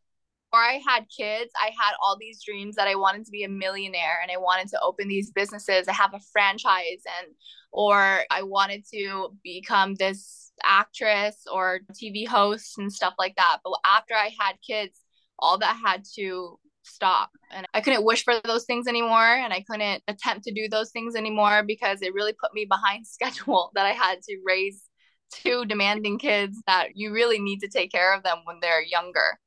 before 0.51 0.63
I 0.63 0.79
had 0.87 1.05
kids, 1.15 1.51
I 1.59 1.67
had 1.67 1.93
all 2.03 2.17
these 2.19 2.43
dreams 2.43 2.75
that 2.75 2.87
I 2.87 2.95
wanted 2.95 3.25
to 3.25 3.31
be 3.31 3.43
a 3.43 3.49
millionaire 3.49 4.19
and 4.21 4.31
I 4.31 4.37
wanted 4.37 4.69
to 4.69 4.79
open 4.81 5.07
these 5.07 5.31
businesses, 5.31 5.87
I 5.87 5.93
have 5.93 6.13
a 6.13 6.19
franchise 6.31 7.01
and 7.19 7.33
or 7.71 8.23
I 8.29 8.43
wanted 8.43 8.85
to 8.93 9.35
become 9.43 9.95
this 9.95 10.51
actress 10.63 11.35
or 11.51 11.81
TV 11.93 12.25
host 12.25 12.77
and 12.77 12.91
stuff 12.93 13.15
like 13.19 13.35
that. 13.35 13.57
But 13.63 13.79
after 13.85 14.13
I 14.13 14.31
had 14.39 14.55
kids, 14.65 15.01
all 15.39 15.57
that 15.57 15.77
had 15.83 16.03
to 16.15 16.59
stop 16.83 17.31
and 17.51 17.65
I 17.73 17.81
couldn't 17.81 18.05
wish 18.05 18.23
for 18.23 18.35
those 18.43 18.65
things 18.65 18.87
anymore 18.87 19.35
and 19.35 19.51
I 19.51 19.65
couldn't 19.69 20.03
attempt 20.07 20.43
to 20.45 20.53
do 20.53 20.69
those 20.69 20.91
things 20.91 21.15
anymore 21.15 21.63
because 21.65 22.01
it 22.01 22.13
really 22.13 22.33
put 22.33 22.53
me 22.53 22.65
behind 22.65 23.07
schedule 23.07 23.71
that 23.73 23.85
I 23.85 23.91
had 23.91 24.21
to 24.21 24.37
raise 24.45 24.83
two 25.31 25.65
demanding 25.65 26.17
kids 26.17 26.61
that 26.67 26.95
you 26.95 27.11
really 27.13 27.39
need 27.39 27.59
to 27.61 27.67
take 27.67 27.91
care 27.91 28.13
of 28.13 28.23
them 28.23 28.37
when 28.45 28.59
they're 28.61 28.83
younger. 28.83 29.39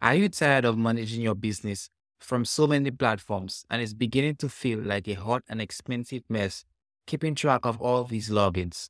Are 0.00 0.14
you 0.14 0.28
tired 0.28 0.64
of 0.64 0.78
managing 0.78 1.22
your 1.22 1.34
business 1.34 1.90
from 2.20 2.44
so 2.44 2.66
many 2.66 2.90
platforms 2.90 3.64
and 3.68 3.82
it's 3.82 3.94
beginning 3.94 4.36
to 4.36 4.48
feel 4.48 4.78
like 4.78 5.08
a 5.08 5.14
hot 5.14 5.42
and 5.48 5.60
expensive 5.60 6.22
mess 6.28 6.64
keeping 7.06 7.34
track 7.34 7.64
of 7.64 7.80
all 7.80 8.04
these 8.04 8.30
logins? 8.30 8.88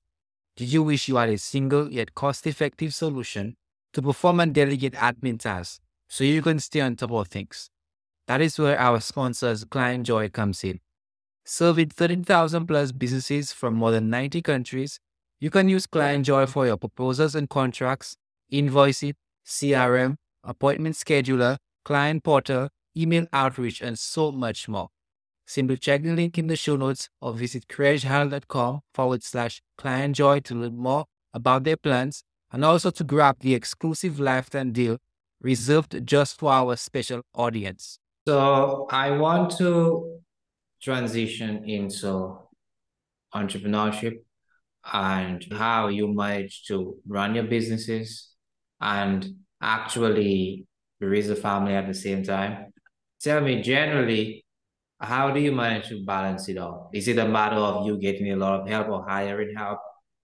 Did 0.56 0.70
you 0.70 0.82
wish 0.82 1.08
you 1.08 1.16
had 1.16 1.30
a 1.30 1.38
single 1.38 1.90
yet 1.90 2.14
cost 2.14 2.46
effective 2.46 2.92
solution 2.92 3.56
to 3.94 4.02
perform 4.02 4.40
and 4.40 4.54
delegate 4.54 4.92
admin 4.94 5.40
tasks 5.40 5.80
so 6.08 6.24
you 6.24 6.42
can 6.42 6.58
stay 6.58 6.80
on 6.82 6.96
top 6.96 7.10
of 7.12 7.28
things? 7.28 7.70
That 8.26 8.42
is 8.42 8.58
where 8.58 8.78
our 8.78 9.00
sponsors 9.00 9.64
ClientJoy 9.64 10.32
comes 10.32 10.62
in. 10.62 10.80
Serving 11.44 11.88
13,000 11.88 12.66
plus 12.66 12.92
businesses 12.92 13.52
from 13.52 13.74
more 13.74 13.90
than 13.90 14.10
90 14.10 14.42
countries 14.42 15.00
you 15.42 15.50
can 15.50 15.68
use 15.68 15.88
ClientJoy 15.88 16.48
for 16.48 16.66
your 16.66 16.76
proposals 16.76 17.34
and 17.34 17.50
contracts, 17.50 18.16
invoicing, 18.52 19.14
CRM, 19.44 20.14
appointment 20.44 20.94
scheduler, 20.94 21.56
client 21.84 22.22
portal, 22.22 22.68
email 22.96 23.26
outreach, 23.32 23.80
and 23.80 23.98
so 23.98 24.30
much 24.30 24.68
more. 24.68 24.90
Simply 25.44 25.78
check 25.78 26.04
the 26.04 26.12
link 26.12 26.38
in 26.38 26.46
the 26.46 26.54
show 26.54 26.76
notes 26.76 27.08
or 27.20 27.32
visit 27.32 27.66
craigehardel.com 27.66 28.82
forward 28.94 29.24
slash 29.24 29.60
clientjoy 29.80 30.44
to 30.44 30.54
learn 30.54 30.76
more 30.76 31.06
about 31.34 31.64
their 31.64 31.76
plans 31.76 32.22
and 32.52 32.64
also 32.64 32.92
to 32.92 33.02
grab 33.02 33.40
the 33.40 33.52
exclusive 33.52 34.20
lifetime 34.20 34.70
deal 34.70 34.98
reserved 35.40 36.06
just 36.06 36.38
for 36.38 36.52
our 36.52 36.76
special 36.76 37.22
audience. 37.34 37.98
So 38.28 38.86
I 38.92 39.10
want 39.10 39.58
to 39.58 40.20
transition 40.80 41.68
into 41.68 42.38
entrepreneurship 43.34 44.20
and 44.90 45.44
how 45.52 45.88
you 45.88 46.12
manage 46.12 46.64
to 46.64 46.96
run 47.06 47.34
your 47.34 47.44
businesses 47.44 48.30
and 48.80 49.28
actually 49.60 50.66
raise 51.00 51.30
a 51.30 51.36
family 51.36 51.74
at 51.74 51.86
the 51.86 51.94
same 51.94 52.22
time. 52.22 52.72
Tell 53.20 53.40
me, 53.40 53.62
generally, 53.62 54.44
how 55.00 55.30
do 55.30 55.40
you 55.40 55.52
manage 55.52 55.88
to 55.88 56.04
balance 56.04 56.48
it 56.48 56.58
all? 56.58 56.90
Is 56.92 57.08
it 57.08 57.18
a 57.18 57.28
matter 57.28 57.56
of 57.56 57.86
you 57.86 57.98
getting 57.98 58.32
a 58.32 58.36
lot 58.36 58.60
of 58.60 58.68
help 58.68 58.88
or 58.88 59.04
hiring 59.08 59.54
help? 59.54 59.78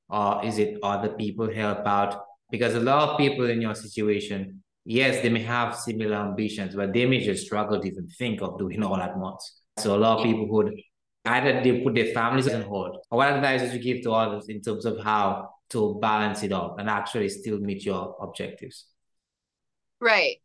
Or 0.08 0.44
is 0.44 0.58
it 0.58 0.78
other 0.82 1.10
people 1.10 1.52
help 1.52 1.86
out? 1.86 2.22
Because 2.50 2.74
a 2.74 2.80
lot 2.80 3.10
of 3.10 3.18
people 3.18 3.48
in 3.50 3.60
your 3.60 3.74
situation, 3.74 4.62
yes, 4.84 5.22
they 5.22 5.28
may 5.28 5.42
have 5.42 5.76
similar 5.76 6.16
ambitions, 6.16 6.74
but 6.74 6.92
they 6.92 7.06
may 7.06 7.24
just 7.24 7.44
struggle 7.44 7.80
to 7.80 7.86
even 7.86 8.08
think 8.08 8.40
of 8.40 8.58
doing 8.58 8.82
all 8.82 8.96
at 8.96 9.16
once. 9.16 9.60
So 9.78 9.94
a 9.94 9.98
lot 9.98 10.18
of 10.18 10.24
people 10.24 10.48
would 10.48 10.72
either 11.28 11.62
they 11.62 11.80
put 11.80 11.94
their 11.94 12.12
families 12.12 12.48
on 12.48 12.62
hold. 12.62 12.98
What 13.08 13.32
advice 13.32 13.62
would 13.62 13.72
you 13.72 13.80
give 13.80 14.02
to 14.04 14.12
others 14.12 14.48
in 14.48 14.60
terms 14.60 14.84
of 14.84 14.98
how 15.02 15.50
to 15.70 15.98
balance 16.00 16.42
it 16.42 16.52
all 16.52 16.76
and 16.78 16.88
actually 16.88 17.28
still 17.28 17.58
meet 17.58 17.84
your 17.84 18.16
objectives? 18.20 18.86
Right. 20.00 20.36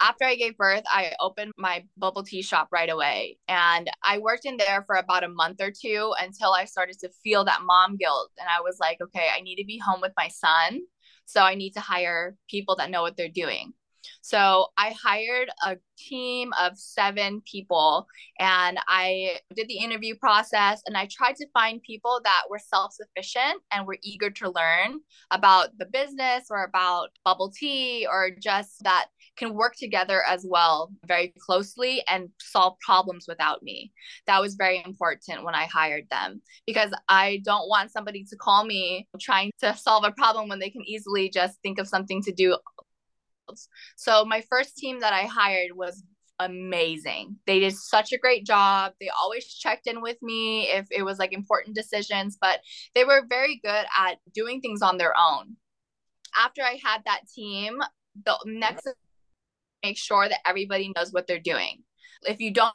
After 0.00 0.24
I 0.24 0.34
gave 0.34 0.56
birth, 0.56 0.82
I 0.90 1.12
opened 1.20 1.52
my 1.56 1.84
bubble 1.96 2.22
tea 2.22 2.42
shop 2.42 2.68
right 2.70 2.90
away. 2.90 3.38
And 3.48 3.90
I 4.02 4.18
worked 4.18 4.44
in 4.44 4.56
there 4.56 4.84
for 4.86 4.96
about 4.96 5.24
a 5.24 5.28
month 5.28 5.60
or 5.60 5.70
two 5.70 6.12
until 6.20 6.52
I 6.52 6.64
started 6.66 6.98
to 7.00 7.10
feel 7.22 7.44
that 7.44 7.62
mom 7.64 7.96
guilt. 7.96 8.30
And 8.38 8.48
I 8.48 8.60
was 8.60 8.78
like, 8.78 8.98
okay, 9.00 9.28
I 9.34 9.40
need 9.40 9.56
to 9.56 9.64
be 9.64 9.78
home 9.78 10.00
with 10.00 10.12
my 10.16 10.28
son. 10.28 10.80
So 11.24 11.42
I 11.42 11.54
need 11.54 11.72
to 11.72 11.80
hire 11.80 12.36
people 12.48 12.76
that 12.76 12.90
know 12.90 13.02
what 13.02 13.16
they're 13.16 13.28
doing. 13.28 13.72
So 14.22 14.68
I 14.76 14.94
hired 15.02 15.48
a 15.64 15.76
team 15.96 16.52
of 16.60 16.78
seven 16.78 17.42
people 17.50 18.06
and 18.38 18.78
I 18.88 19.38
did 19.54 19.68
the 19.68 19.78
interview 19.78 20.14
process 20.16 20.82
and 20.86 20.96
I 20.96 21.08
tried 21.10 21.36
to 21.36 21.46
find 21.52 21.82
people 21.82 22.20
that 22.24 22.42
were 22.50 22.58
self 22.58 22.92
sufficient 22.92 23.62
and 23.72 23.86
were 23.86 23.98
eager 24.02 24.30
to 24.30 24.50
learn 24.50 25.00
about 25.30 25.70
the 25.78 25.86
business 25.86 26.46
or 26.50 26.64
about 26.64 27.08
bubble 27.24 27.50
tea 27.50 28.06
or 28.10 28.30
just 28.30 28.82
that 28.84 29.06
can 29.36 29.54
work 29.54 29.74
together 29.76 30.22
as 30.26 30.46
well 30.48 30.90
very 31.06 31.32
closely 31.38 32.02
and 32.08 32.28
solve 32.40 32.78
problems 32.80 33.26
without 33.28 33.62
me. 33.62 33.92
That 34.26 34.40
was 34.40 34.54
very 34.54 34.82
important 34.84 35.44
when 35.44 35.54
I 35.54 35.64
hired 35.64 36.08
them 36.10 36.40
because 36.66 36.92
I 37.08 37.40
don't 37.44 37.68
want 37.68 37.90
somebody 37.90 38.24
to 38.24 38.36
call 38.36 38.64
me 38.64 39.08
trying 39.20 39.52
to 39.60 39.76
solve 39.76 40.04
a 40.04 40.12
problem 40.12 40.48
when 40.48 40.58
they 40.58 40.70
can 40.70 40.82
easily 40.86 41.28
just 41.28 41.60
think 41.62 41.78
of 41.78 41.88
something 41.88 42.22
to 42.22 42.32
do 42.32 42.56
so 43.96 44.24
my 44.24 44.42
first 44.50 44.76
team 44.76 45.00
that 45.00 45.12
I 45.12 45.22
hired 45.22 45.72
was 45.74 46.02
amazing. 46.38 47.36
They 47.46 47.60
did 47.60 47.74
such 47.74 48.12
a 48.12 48.18
great 48.18 48.44
job. 48.44 48.92
They 49.00 49.08
always 49.08 49.46
checked 49.46 49.86
in 49.86 50.02
with 50.02 50.20
me 50.22 50.64
if 50.64 50.86
it 50.90 51.02
was 51.02 51.18
like 51.18 51.32
important 51.32 51.74
decisions, 51.74 52.36
but 52.40 52.60
they 52.94 53.04
were 53.04 53.24
very 53.28 53.60
good 53.62 53.86
at 53.98 54.18
doing 54.34 54.60
things 54.60 54.82
on 54.82 54.98
their 54.98 55.14
own. 55.16 55.56
After 56.38 56.62
I 56.62 56.78
had 56.82 57.02
that 57.06 57.22
team, 57.34 57.78
the 58.24 58.36
next 58.44 58.88
make 59.82 59.98
sure 59.98 60.28
that 60.28 60.40
everybody 60.46 60.92
knows 60.96 61.12
what 61.12 61.26
they're 61.26 61.38
doing. 61.38 61.82
If 62.22 62.40
you 62.40 62.52
don't 62.52 62.74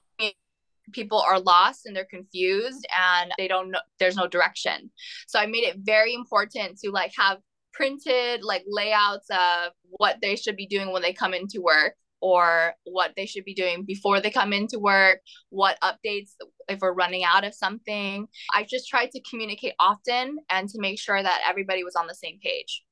people 0.91 1.19
are 1.19 1.39
lost 1.39 1.85
and 1.85 1.95
they're 1.95 2.05
confused 2.05 2.85
and 2.97 3.31
they 3.37 3.47
don't 3.47 3.71
know 3.71 3.79
there's 3.99 4.15
no 4.15 4.27
direction. 4.27 4.91
So 5.27 5.39
I 5.39 5.45
made 5.45 5.63
it 5.63 5.77
very 5.79 6.13
important 6.13 6.79
to 6.79 6.91
like 6.91 7.13
have 7.17 7.37
printed 7.73 8.43
like 8.43 8.63
layouts 8.67 9.27
of 9.29 9.71
what 9.83 10.17
they 10.21 10.35
should 10.35 10.55
be 10.55 10.67
doing 10.67 10.91
when 10.91 11.01
they 11.01 11.13
come 11.13 11.33
into 11.33 11.61
work 11.61 11.95
or 12.21 12.75
what 12.83 13.11
they 13.17 13.25
should 13.25 13.43
be 13.43 13.53
doing 13.53 13.83
before 13.83 14.19
they 14.19 14.29
come 14.29 14.53
into 14.53 14.79
work, 14.79 15.19
what 15.49 15.77
updates 15.81 16.31
if 16.69 16.79
we're 16.79 16.93
running 16.93 17.23
out 17.23 17.43
of 17.43 17.53
something. 17.53 18.27
I 18.53 18.63
just 18.63 18.87
tried 18.87 19.11
to 19.11 19.21
communicate 19.29 19.73
often 19.79 20.37
and 20.49 20.69
to 20.69 20.79
make 20.79 20.99
sure 20.99 21.21
that 21.21 21.41
everybody 21.47 21.83
was 21.83 21.95
on 21.95 22.07
the 22.07 22.15
same 22.15 22.39
page. 22.41 22.83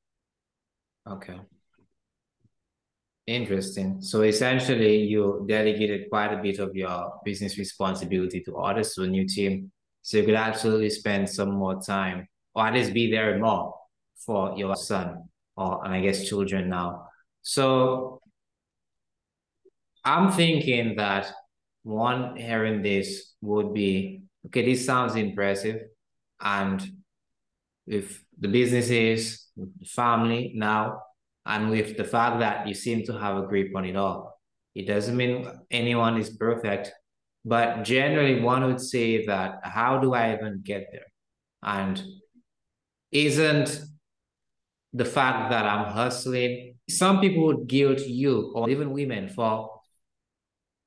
Okay. 1.08 1.40
Interesting. 3.28 4.02
So 4.02 4.24
essentially, 4.24 5.04
you 5.04 5.46
delegated 5.48 6.10
quite 6.10 6.34
a 6.34 6.42
bit 6.42 6.58
of 6.58 6.76
your 6.76 7.14
business 7.24 7.60
responsibility 7.60 8.42
to 8.42 8.58
others, 8.58 8.96
to 8.96 9.04
a 9.04 9.08
new 9.08 9.28
team. 9.28 9.72
So 10.02 10.18
you 10.18 10.24
could 10.24 10.34
absolutely 10.34 10.90
spend 10.90 11.30
some 11.30 11.52
more 11.52 11.80
time, 11.80 12.28
or 12.56 12.66
at 12.66 12.74
least 12.74 12.94
be 12.94 13.12
there 13.12 13.38
more 13.38 13.79
for 14.26 14.58
your 14.58 14.76
son, 14.76 15.30
or 15.56 15.84
and 15.86 15.94
I 15.94 16.02
guess 16.02 16.28
children 16.28 16.70
now. 16.70 17.08
So 17.42 18.22
I'm 20.04 20.32
thinking 20.32 20.96
that 20.98 21.32
one 21.84 22.36
hearing 22.36 22.82
this 22.82 23.34
would 23.42 23.74
be 23.74 24.24
okay, 24.48 24.66
this 24.66 24.86
sounds 24.86 25.16
impressive. 25.16 25.82
And 26.42 26.82
if 27.88 28.24
the 28.40 28.48
business 28.48 28.90
is 28.90 29.46
family 29.86 30.54
now, 30.56 31.02
and 31.46 31.70
with 31.70 31.98
the 31.98 32.04
fact 32.04 32.40
that 32.40 32.68
you 32.68 32.74
seem 32.74 33.04
to 33.06 33.18
have 33.18 33.38
a 33.38 33.48
grip 33.48 33.76
on 33.76 33.86
it 33.86 33.96
all. 33.96 34.40
It 34.76 34.88
doesn't 34.88 35.18
mean 35.18 35.48
anyone 35.72 36.18
is 36.18 36.30
perfect, 36.30 36.92
but 37.44 37.84
generally 37.84 38.40
one 38.40 38.64
would 38.66 38.80
say 38.80 39.26
that 39.26 39.60
how 39.64 39.98
do 39.98 40.14
I 40.14 40.36
even 40.36 40.62
get 40.64 40.88
there? 40.92 41.08
And 41.64 42.02
isn't 43.12 43.82
the 44.94 45.06
fact 45.06 45.52
that 45.52 45.66
I'm 45.66 45.92
hustling, 45.92 46.76
some 46.90 47.20
people 47.20 47.46
would 47.46 47.68
guilt 47.68 48.00
you 48.00 48.52
or 48.56 48.70
even 48.70 48.92
women 48.92 49.30
for 49.30 49.70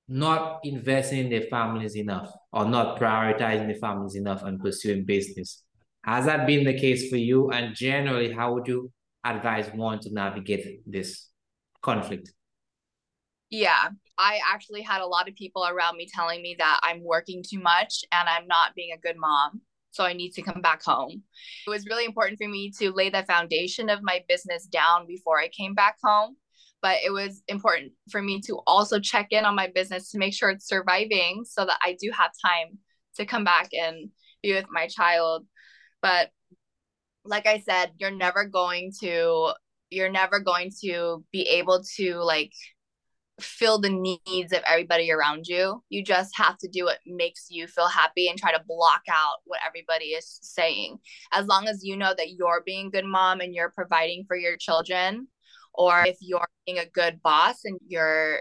not 0.09 0.61
investing 0.65 1.21
in 1.21 1.31
their 1.31 1.43
families 1.43 1.97
enough 1.97 2.33
or 2.53 2.65
not 2.67 2.99
prioritizing 2.99 3.67
their 3.67 3.77
families 3.77 4.15
enough 4.15 4.43
and 4.43 4.61
pursuing 4.61 5.05
business. 5.05 5.63
Has 6.05 6.27
that 6.27 6.47
been 6.47 6.65
the 6.65 6.79
case 6.79 7.09
for 7.09 7.17
you? 7.17 7.51
And 7.51 7.75
generally, 7.75 8.33
how 8.33 8.55
would 8.55 8.67
you 8.67 8.91
advise 9.25 9.73
one 9.73 10.01
to 10.01 10.13
navigate 10.13 10.83
this 10.85 11.29
conflict? 11.81 12.33
Yeah, 13.51 13.91
I 14.19 14.41
actually 14.51 14.83
had 14.83 15.03
a 15.03 15.07
lot 15.07 15.29
of 15.29 15.37
people 15.37 15.67
around 15.67 15.97
me 15.97 16.09
telling 16.13 16.43
me 16.43 16.57
that 16.59 16.81
I'm 16.83 17.05
working 17.05 17.43
too 17.49 17.61
much 17.61 18.05
and 18.11 18.29
I'm 18.29 18.47
not 18.47 18.75
being 18.75 18.93
a 18.93 18.99
good 18.99 19.17
mom. 19.17 19.61
So 19.93 20.05
I 20.05 20.13
need 20.13 20.33
to 20.33 20.43
come 20.43 20.61
back 20.61 20.83
home. 20.83 21.23
It 21.67 21.71
was 21.71 21.87
really 21.87 22.05
important 22.05 22.39
for 22.39 22.49
me 22.49 22.71
to 22.79 22.93
lay 22.93 23.11
the 23.11 23.25
foundation 23.25 23.89
of 23.89 24.03
my 24.03 24.25
business 24.29 24.67
down 24.67 25.07
before 25.07 25.39
I 25.39 25.49
came 25.49 25.75
back 25.75 25.97
home. 26.03 26.37
But 26.81 26.99
it 27.05 27.11
was 27.11 27.43
important 27.47 27.93
for 28.11 28.21
me 28.21 28.41
to 28.47 28.61
also 28.67 28.99
check 28.99 29.29
in 29.31 29.45
on 29.45 29.55
my 29.55 29.71
business 29.73 30.11
to 30.11 30.19
make 30.19 30.35
sure 30.35 30.51
it's 30.51 30.67
surviving 30.67 31.45
so 31.45 31.65
that 31.65 31.79
I 31.83 31.97
do 32.01 32.11
have 32.11 32.33
time 32.45 32.79
to 33.17 33.27
come 33.27 33.45
back 33.45 33.69
and 33.73 34.11
be 34.43 34.53
with 34.53 34.67
my 34.71 34.89
child. 34.89 35.47
But 36.01 36.31
like 37.25 37.47
I 37.47 37.61
said, 37.61 37.93
you're 37.99 38.11
never 38.11 38.45
going 38.47 38.93
to 39.01 39.53
you're 39.91 40.11
never 40.11 40.41
going 40.41 40.71
to 40.83 41.23
be 41.33 41.43
able 41.43 41.85
to 41.97 42.17
like 42.17 42.53
fill 43.43 43.81
the 43.81 44.17
needs 44.27 44.53
of 44.53 44.61
everybody 44.67 45.11
around 45.11 45.47
you. 45.47 45.83
You 45.89 46.05
just 46.05 46.37
have 46.37 46.57
to 46.59 46.69
do 46.69 46.85
what 46.85 46.99
makes 47.07 47.47
you 47.51 47.67
feel 47.67 47.89
happy 47.89 48.29
and 48.29 48.39
try 48.39 48.53
to 48.53 48.65
block 48.67 49.03
out 49.11 49.37
what 49.45 49.61
everybody 49.67 50.07
is 50.07 50.39
saying. 50.43 50.99
As 51.33 51.47
long 51.47 51.69
as 51.69 51.85
you 51.85 51.97
know 51.97 52.15
that 52.17 52.33
you're 52.33 52.63
being 52.65 52.91
good 52.91 53.05
mom 53.05 53.41
and 53.41 53.55
you're 53.55 53.71
providing 53.71 54.25
for 54.27 54.37
your 54.37 54.57
children, 54.57 55.29
or 55.75 56.05
if 56.07 56.17
you're 56.21 56.49
being 56.67 56.79
a 56.79 56.87
good 56.87 57.21
boss 57.23 57.65
and 57.65 57.79
you're 57.87 58.41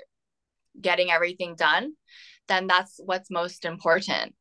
getting 0.80 1.12
everything 1.12 1.56
done, 1.56 1.94
then 2.48 2.68
that's 2.68 3.00
what's 3.04 3.32
most 3.32 3.66
important. 3.66 4.36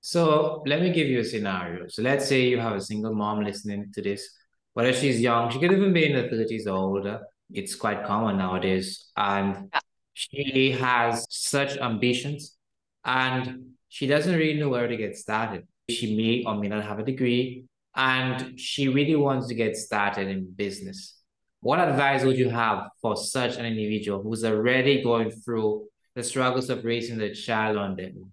So 0.00 0.62
let 0.66 0.82
me 0.82 0.90
give 0.90 1.06
you 1.06 1.20
a 1.20 1.24
scenario. 1.24 1.88
So 1.88 2.02
let's 2.02 2.28
say 2.28 2.42
you 2.42 2.58
have 2.58 2.76
a 2.76 2.80
single 2.80 3.14
mom 3.14 3.42
listening 3.42 3.90
to 3.94 4.02
this. 4.02 4.28
Whether 4.74 4.92
she's 4.92 5.20
young, 5.20 5.50
she 5.50 5.58
could 5.58 5.72
even 5.72 5.92
be 5.92 6.10
in 6.10 6.16
her 6.16 6.28
30s 6.28 6.66
or 6.66 6.72
older. 6.72 7.20
It's 7.54 7.74
quite 7.74 8.04
common 8.04 8.38
nowadays. 8.38 9.10
And 9.16 9.70
yeah. 9.72 9.80
she 10.12 10.72
has 10.72 11.26
such 11.30 11.76
ambitions 11.78 12.56
and 13.04 13.74
she 13.88 14.06
doesn't 14.06 14.34
really 14.36 14.58
know 14.58 14.68
where 14.68 14.88
to 14.88 14.96
get 14.96 15.16
started. 15.16 15.66
She 15.88 16.16
may 16.16 16.44
or 16.44 16.58
may 16.58 16.68
not 16.68 16.84
have 16.84 16.98
a 16.98 17.04
degree 17.04 17.64
and 17.94 18.58
she 18.58 18.88
really 18.88 19.14
wants 19.14 19.46
to 19.48 19.54
get 19.54 19.76
started 19.76 20.28
in 20.28 20.52
business. 20.52 21.20
What 21.60 21.78
advice 21.78 22.24
would 22.24 22.36
you 22.36 22.50
have 22.50 22.88
for 23.00 23.16
such 23.16 23.56
an 23.56 23.64
individual 23.64 24.22
who's 24.22 24.44
already 24.44 25.02
going 25.02 25.30
through 25.30 25.86
the 26.14 26.22
struggles 26.22 26.68
of 26.70 26.84
raising 26.84 27.20
a 27.20 27.34
child 27.34 27.76
on 27.76 27.96
their 27.96 28.08
own? 28.08 28.32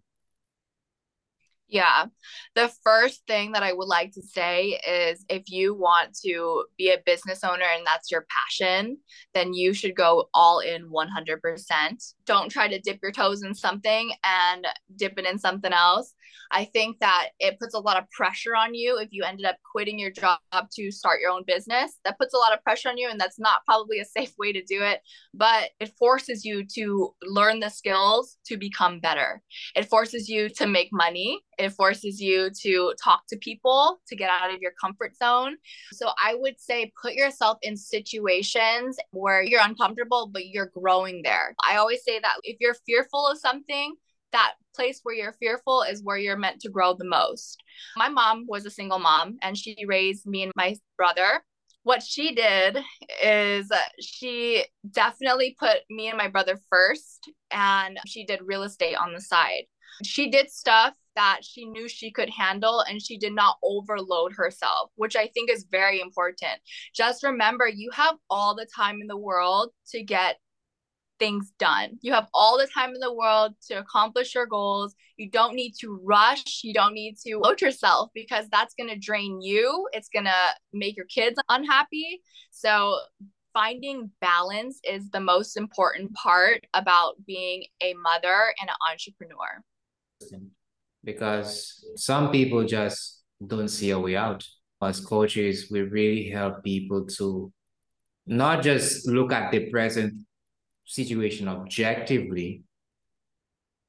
Yeah. 1.72 2.08
The 2.54 2.70
first 2.84 3.26
thing 3.28 3.54
that 3.54 3.64
I 3.64 3.72
would 3.72 3.88
like 3.88 4.12
to 4.14 4.22
say 4.22 4.78
is 4.86 5.26
if 5.30 5.44
you 5.50 5.74
want 5.74 6.14
to 6.26 6.66
be 6.78 6.92
a 6.92 7.02
business 7.06 7.46
owner 7.46 7.64
and 7.64 7.88
that's 7.88 8.12
your 8.12 8.26
passion, 8.30 8.98
then 9.34 9.54
you 9.54 9.74
should 9.74 9.96
go 9.96 10.28
all 10.34 10.60
in 10.60 10.90
100%. 10.90 12.14
Don't 12.26 12.52
try 12.52 12.68
to 12.68 12.80
dip 12.82 13.00
your 13.02 13.14
toes 13.14 13.44
in 13.44 13.56
something 13.56 14.12
and 14.26 14.68
dip 14.98 15.18
it 15.18 15.26
in 15.26 15.40
something 15.40 15.72
else. 15.72 16.14
I 16.52 16.66
think 16.66 17.00
that 17.00 17.30
it 17.40 17.60
puts 17.60 17.74
a 17.74 17.80
lot 17.80 17.98
of 17.98 18.10
pressure 18.12 18.56
on 18.56 18.74
you 18.74 18.98
if 18.98 19.10
you 19.12 19.24
ended 19.24 19.46
up 19.46 19.58
quitting 19.72 20.00
your 20.00 20.12
job 20.12 20.40
to 20.74 20.92
start 20.92 21.22
your 21.22 21.32
own 21.32 21.44
business. 21.46 21.98
That 22.04 22.18
puts 22.20 22.34
a 22.34 22.38
lot 22.38 22.54
of 22.54 22.64
pressure 22.64 22.90
on 22.90 22.98
you, 22.98 23.10
and 23.10 23.20
that's 23.20 23.40
not 23.40 23.66
probably 23.66 24.00
a 24.00 24.06
safe 24.06 24.34
way 24.38 24.52
to 24.52 24.64
do 24.64 24.82
it, 24.82 25.02
but 25.34 25.70
it 25.80 25.92
forces 25.98 26.44
you 26.44 26.66
to 26.76 27.14
learn 27.24 27.60
the 27.60 27.70
skills 27.70 28.38
to 28.46 28.58
become 28.58 29.00
better. 29.00 29.42
It 29.76 29.86
forces 29.86 30.30
you 30.30 30.50
to 30.50 30.68
make 30.68 30.90
money. 30.92 31.40
It 31.58 31.70
forces 31.70 32.20
you 32.20 32.50
to 32.62 32.94
talk 33.02 33.24
to 33.30 33.38
people 33.38 34.00
to 34.08 34.16
get 34.16 34.30
out 34.30 34.54
of 34.54 34.62
your 34.62 34.72
comfort 34.82 35.16
zone. 35.16 35.58
So 35.94 36.10
I 36.24 36.36
would 36.36 36.60
say 36.60 36.92
put 37.02 37.14
yourself 37.14 37.60
in 37.62 37.78
situations 37.78 38.98
where 39.12 39.44
you're 39.44 39.62
uncomfortable, 39.62 40.30
but 40.32 40.48
you're 40.48 40.72
growing 40.76 41.22
there. 41.24 41.56
I 41.70 41.78
always 41.78 42.04
say 42.04 42.20
that 42.20 42.38
if 42.44 42.58
you're 42.60 42.76
fearful 42.86 43.28
of 43.28 43.38
something, 43.38 43.96
that 44.32 44.54
place 44.76 45.00
where 45.04 45.16
you're 45.16 45.34
fearful 45.34 45.84
is 45.84 46.04
where 46.04 46.18
you're 46.18 46.38
meant 46.38 46.62
to 46.62 46.70
grow 46.70 46.94
the 46.94 47.06
most. 47.06 47.62
My 47.96 48.10
mom 48.10 48.46
was 48.48 48.66
a 48.66 48.72
single 48.72 49.00
mom 49.00 49.38
and 49.42 49.58
she 49.58 49.76
raised 49.88 50.26
me 50.26 50.44
and 50.44 50.52
my 50.56 50.76
brother. 50.98 51.44
What 51.84 52.04
she 52.04 52.36
did 52.36 52.78
is 53.24 53.72
she 54.00 54.66
definitely 54.92 55.56
put 55.60 55.78
me 55.90 56.10
and 56.10 56.18
my 56.18 56.28
brother 56.28 56.60
first 56.70 57.30
and 57.50 58.00
she 58.06 58.26
did 58.26 58.40
real 58.44 58.64
estate 58.64 58.96
on 58.96 59.14
the 59.14 59.22
side. 59.22 59.64
She 60.04 60.30
did 60.30 60.52
stuff 60.52 60.94
that 61.16 61.40
she 61.42 61.66
knew 61.66 61.90
she 61.90 62.12
could 62.12 62.30
handle 62.30 62.82
and 62.82 63.02
she 63.02 63.18
did 63.18 63.34
not 63.34 63.58
overload 63.64 64.34
herself, 64.34 64.90
which 64.96 65.16
I 65.16 65.28
think 65.28 65.50
is 65.50 65.66
very 65.70 66.00
important. 66.00 66.60
Just 66.96 67.24
remember, 67.24 67.68
you 67.68 67.90
have 67.94 68.16
all 68.30 68.56
the 68.56 68.68
time 68.74 69.02
in 69.02 69.08
the 69.08 69.18
world 69.18 69.72
to 69.90 70.04
get 70.04 70.38
things 71.22 71.54
done. 71.60 72.00
You 72.02 72.14
have 72.14 72.28
all 72.34 72.58
the 72.58 72.66
time 72.66 72.96
in 72.96 73.00
the 73.00 73.14
world 73.14 73.54
to 73.68 73.76
accomplish 73.76 74.34
your 74.34 74.48
goals. 74.48 74.96
You 75.18 75.30
don't 75.30 75.54
need 75.54 75.74
to 75.82 76.02
rush. 76.04 76.62
You 76.64 76.74
don't 76.74 76.96
need 76.96 77.18
to 77.28 77.38
load 77.38 77.62
yourself 77.62 78.10
because 78.16 78.48
that's 78.52 78.74
going 78.74 78.90
to 78.90 78.98
drain 78.98 79.40
you. 79.40 79.88
It's 79.94 80.10
going 80.10 80.26
to 80.26 80.44
make 80.74 80.98
your 80.98 81.06
kids 81.06 81.40
unhappy. 81.48 82.22
So, 82.50 82.98
finding 83.54 84.10
balance 84.20 84.80
is 84.84 85.12
the 85.12 85.20
most 85.20 85.58
important 85.58 86.12
part 86.16 86.66
about 86.74 87.24
being 87.28 87.66
a 87.84 87.94
mother 87.94 88.56
and 88.60 88.70
an 88.70 88.76
entrepreneur. 88.92 89.62
Because 91.04 91.86
some 91.98 92.32
people 92.32 92.66
just 92.66 93.22
don't 93.46 93.68
see 93.68 93.92
a 93.92 94.00
way 94.00 94.16
out. 94.16 94.44
As 94.82 95.00
coaches, 95.00 95.68
we 95.70 95.82
really 95.82 96.30
help 96.30 96.64
people 96.64 97.06
to 97.18 97.54
not 98.26 98.64
just 98.64 99.08
look 99.08 99.32
at 99.32 99.52
the 99.52 99.70
present 99.70 100.14
situation 100.92 101.48
objectively, 101.48 102.64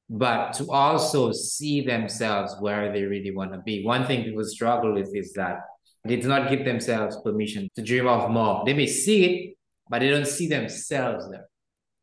but 0.09 0.53
to 0.53 0.71
also 0.71 1.31
see 1.33 1.81
themselves 1.81 2.55
where 2.59 2.93
they 2.93 3.03
really 3.03 3.31
want 3.35 3.51
to 3.51 3.59
be. 3.59 3.83
One 3.83 4.05
thing 4.05 4.23
people 4.23 4.43
struggle 4.45 4.93
with 4.93 5.13
is 5.13 5.33
that 5.33 5.59
they 6.05 6.15
do 6.15 6.27
not 6.29 6.49
give 6.49 6.63
themselves 6.63 7.17
permission 7.21 7.69
to 7.75 7.81
dream 7.81 8.07
of 8.07 8.29
more. 8.29 8.63
They 8.65 8.73
may 8.73 8.87
see 8.87 9.25
it, 9.25 9.57
but 9.89 9.99
they 9.99 10.09
don't 10.09 10.27
see 10.27 10.47
themselves 10.47 11.29
there. 11.29 11.47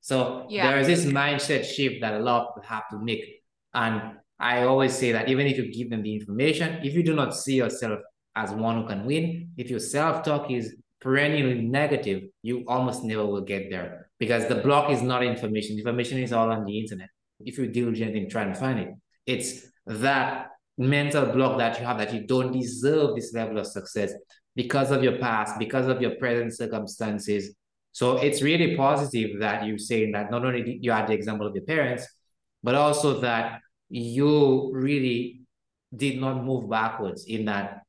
So 0.02 0.46
yeah. 0.48 0.70
there 0.70 0.80
is 0.80 0.86
this 0.86 1.04
mindset 1.06 1.64
shift 1.64 2.02
that 2.02 2.14
a 2.14 2.18
lot 2.18 2.42
of 2.42 2.54
people 2.54 2.68
have 2.68 2.88
to 2.90 2.98
make. 2.98 3.42
And 3.72 4.18
I 4.38 4.64
always 4.64 4.94
say 4.94 5.12
that 5.12 5.28
even 5.28 5.46
if 5.46 5.56
you 5.56 5.72
give 5.72 5.90
them 5.90 6.02
the 6.02 6.14
information, 6.14 6.80
if 6.84 6.94
you 6.94 7.02
do 7.02 7.14
not 7.14 7.34
see 7.34 7.56
yourself 7.56 8.00
as 8.36 8.50
one 8.50 8.82
who 8.82 8.88
can 8.88 9.06
win, 9.06 9.50
if 9.56 9.70
your 9.70 9.80
self-talk 9.80 10.50
is 10.50 10.76
perennially 11.00 11.62
negative, 11.62 12.24
you 12.42 12.64
almost 12.66 13.02
never 13.04 13.24
will 13.24 13.42
get 13.42 13.70
there 13.70 14.09
because 14.20 14.46
the 14.46 14.56
block 14.56 14.90
is 14.90 15.02
not 15.02 15.24
information. 15.24 15.78
Information 15.78 16.18
is 16.18 16.33
all 16.33 16.50
on 16.52 16.64
the 16.64 16.78
internet. 16.78 17.09
If 17.40 17.56
you're 17.56 17.66
diligent 17.66 18.14
in 18.14 18.28
trying 18.28 18.52
to 18.52 18.59
find 18.59 18.78
it, 18.78 18.90
it's 19.26 19.66
that 19.87 20.50
mental 20.78 21.26
block 21.26 21.59
that 21.59 21.80
you 21.80 21.87
have 21.87 21.98
that 21.98 22.14
you 22.14 22.26
don't 22.26 22.52
deserve 22.52 23.16
this 23.16 23.33
level 23.35 23.59
of 23.59 23.66
success 23.66 24.12
because 24.54 24.90
of 24.90 25.02
your 25.02 25.18
past, 25.18 25.59
because 25.59 25.88
of 25.88 26.00
your 26.02 26.12
present 26.16 26.54
circumstances. 26.54 27.54
So 27.92 28.18
it's 28.18 28.42
really 28.42 28.76
positive 28.76 29.40
that 29.40 29.66
you're 29.66 29.78
saying 29.78 30.12
that 30.12 30.30
not 30.30 30.44
only 30.44 30.78
you 30.80 30.92
had 30.92 31.09
the 31.09 31.14
example 31.14 31.46
of 31.46 31.54
your 31.54 31.64
parents, 31.64 32.06
but 32.62 32.74
also 32.74 33.20
that 33.20 33.61
you 33.88 34.70
really 34.72 35.40
did 35.96 36.20
not 36.20 36.44
move 36.44 36.68
backwards 36.68 37.24
in 37.26 37.46
that 37.46 37.83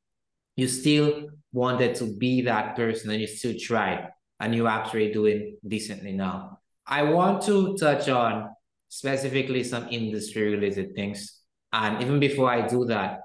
you 0.56 0.66
still 0.66 1.28
wanted 1.52 1.94
to 1.96 2.16
be 2.16 2.42
that 2.42 2.74
person 2.74 3.10
and 3.10 3.20
you 3.20 3.26
still 3.26 3.54
tried. 3.58 4.08
And 4.42 4.52
you're 4.54 4.68
actually 4.68 5.12
doing 5.12 5.56
decently 5.66 6.12
now. 6.12 6.58
I 6.84 7.04
want 7.04 7.42
to 7.44 7.76
touch 7.78 8.08
on 8.08 8.50
specifically 8.88 9.62
some 9.62 9.88
industry 9.88 10.52
related 10.52 10.96
things. 10.96 11.40
And 11.72 12.02
even 12.02 12.18
before 12.18 12.50
I 12.50 12.66
do 12.66 12.84
that, 12.86 13.20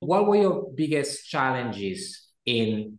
what 0.00 0.26
were 0.26 0.36
your 0.36 0.70
biggest 0.74 1.26
challenges 1.26 2.28
in 2.44 2.98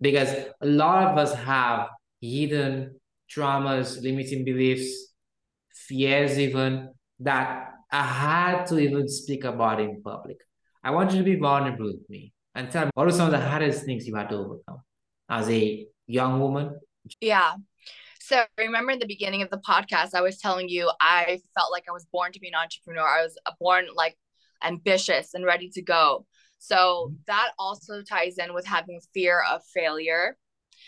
because 0.00 0.28
a 0.60 0.66
lot 0.66 1.08
of 1.08 1.18
us 1.18 1.34
have 1.34 1.88
hidden 2.20 3.00
traumas, 3.28 4.00
limiting 4.02 4.44
beliefs, 4.44 5.14
fears 5.74 6.38
even 6.38 6.90
that 7.20 7.72
I 7.90 8.02
had 8.02 8.66
to 8.66 8.78
even 8.78 9.08
speak 9.08 9.42
about 9.42 9.80
in 9.80 10.00
public. 10.02 10.36
I 10.84 10.92
want 10.92 11.12
you 11.12 11.18
to 11.18 11.24
be 11.24 11.36
vulnerable 11.36 11.86
with 11.86 12.08
me 12.08 12.32
and 12.54 12.70
tell 12.70 12.84
me 12.84 12.90
what 12.94 13.08
are 13.08 13.10
some 13.10 13.26
of 13.26 13.32
the 13.32 13.40
hardest 13.40 13.84
things 13.84 14.06
you 14.06 14.14
had 14.14 14.28
to 14.28 14.36
overcome 14.36 14.82
as 15.28 15.48
a 15.50 15.86
young 16.06 16.40
woman? 16.40 16.78
Yeah. 17.20 17.54
So 18.20 18.42
remember 18.58 18.92
in 18.92 18.98
the 18.98 19.06
beginning 19.06 19.42
of 19.42 19.50
the 19.50 19.58
podcast, 19.58 20.14
I 20.14 20.20
was 20.20 20.38
telling 20.38 20.68
you 20.68 20.90
I 21.00 21.40
felt 21.56 21.70
like 21.70 21.84
I 21.88 21.92
was 21.92 22.06
born 22.06 22.32
to 22.32 22.40
be 22.40 22.48
an 22.48 22.54
entrepreneur. 22.54 23.06
I 23.06 23.22
was 23.22 23.36
born 23.60 23.86
like 23.94 24.16
ambitious 24.64 25.34
and 25.34 25.44
ready 25.44 25.70
to 25.70 25.82
go. 25.82 26.26
So 26.58 26.76
mm-hmm. 27.08 27.14
that 27.26 27.52
also 27.58 28.02
ties 28.02 28.38
in 28.38 28.54
with 28.54 28.66
having 28.66 29.00
fear 29.14 29.42
of 29.50 29.62
failure. 29.72 30.36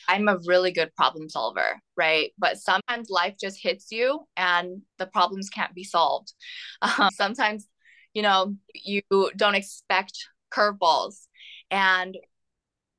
I'm 0.08 0.28
a 0.28 0.38
really 0.46 0.72
good 0.72 0.94
problem 0.96 1.28
solver, 1.28 1.80
right? 1.96 2.32
But 2.38 2.58
sometimes 2.58 3.10
life 3.10 3.34
just 3.40 3.62
hits 3.62 3.92
you 3.92 4.26
and 4.36 4.82
the 4.98 5.06
problems 5.06 5.50
can't 5.50 5.74
be 5.74 5.84
solved. 5.84 6.32
Um, 6.82 7.10
sometimes, 7.12 7.66
you 8.14 8.22
know, 8.22 8.54
you 8.74 9.02
don't 9.36 9.54
expect 9.54 10.12
curveballs. 10.52 11.26
And 11.70 12.16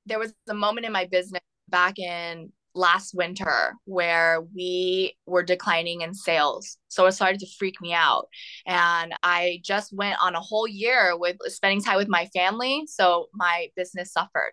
there 0.10 0.20
was 0.20 0.34
a 0.50 0.54
moment 0.54 0.86
in 0.86 0.92
my 0.92 1.06
business 1.06 1.42
back 1.70 2.00
in 2.00 2.52
last 2.76 3.14
winter 3.14 3.74
where 3.86 4.42
we 4.56 5.16
were 5.26 5.44
declining 5.44 6.02
in 6.02 6.14
sales. 6.14 6.78
So 6.88 7.06
it 7.06 7.14
started 7.14 7.40
to 7.40 7.48
freak 7.58 7.82
me 7.82 7.94
out. 7.94 8.28
And 8.66 9.14
I 9.24 9.62
just 9.64 9.94
went 9.94 10.18
on 10.22 10.36
a 10.36 10.40
whole 10.40 10.68
year 10.68 11.18
with 11.18 11.38
spending 11.46 11.82
time 11.82 11.98
with 11.98 12.08
my 12.08 12.28
family. 12.28 12.84
So 12.88 13.28
my 13.34 13.68
business 13.76 14.12
suffered. 14.12 14.52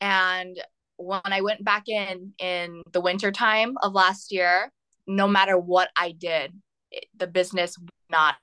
And 0.00 0.60
when 0.96 1.20
I 1.24 1.40
went 1.40 1.64
back 1.64 1.88
in 1.88 2.32
in 2.38 2.82
the 2.92 3.00
winter 3.00 3.32
time 3.32 3.74
of 3.82 3.92
last 3.92 4.32
year, 4.32 4.70
no 5.06 5.26
matter 5.26 5.58
what 5.58 5.90
I 5.96 6.12
did, 6.12 6.52
it, 6.90 7.06
the 7.16 7.26
business 7.26 7.76
not. 8.10 8.36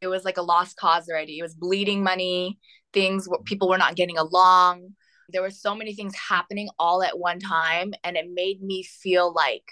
It 0.00 0.08
was 0.08 0.24
like 0.24 0.36
a 0.36 0.42
lost 0.42 0.76
cause 0.76 1.08
already. 1.08 1.38
It 1.38 1.42
was 1.42 1.54
bleeding 1.54 2.02
money. 2.02 2.58
Things 2.94 3.28
where 3.28 3.40
people 3.40 3.68
were 3.68 3.78
not 3.78 3.96
getting 3.96 4.16
along. 4.16 4.94
There 5.30 5.42
were 5.42 5.50
so 5.50 5.74
many 5.74 5.94
things 5.94 6.14
happening 6.16 6.68
all 6.78 7.02
at 7.02 7.18
one 7.18 7.40
time 7.40 7.92
and 8.04 8.16
it 8.16 8.26
made 8.32 8.62
me 8.62 8.82
feel 8.82 9.32
like 9.32 9.64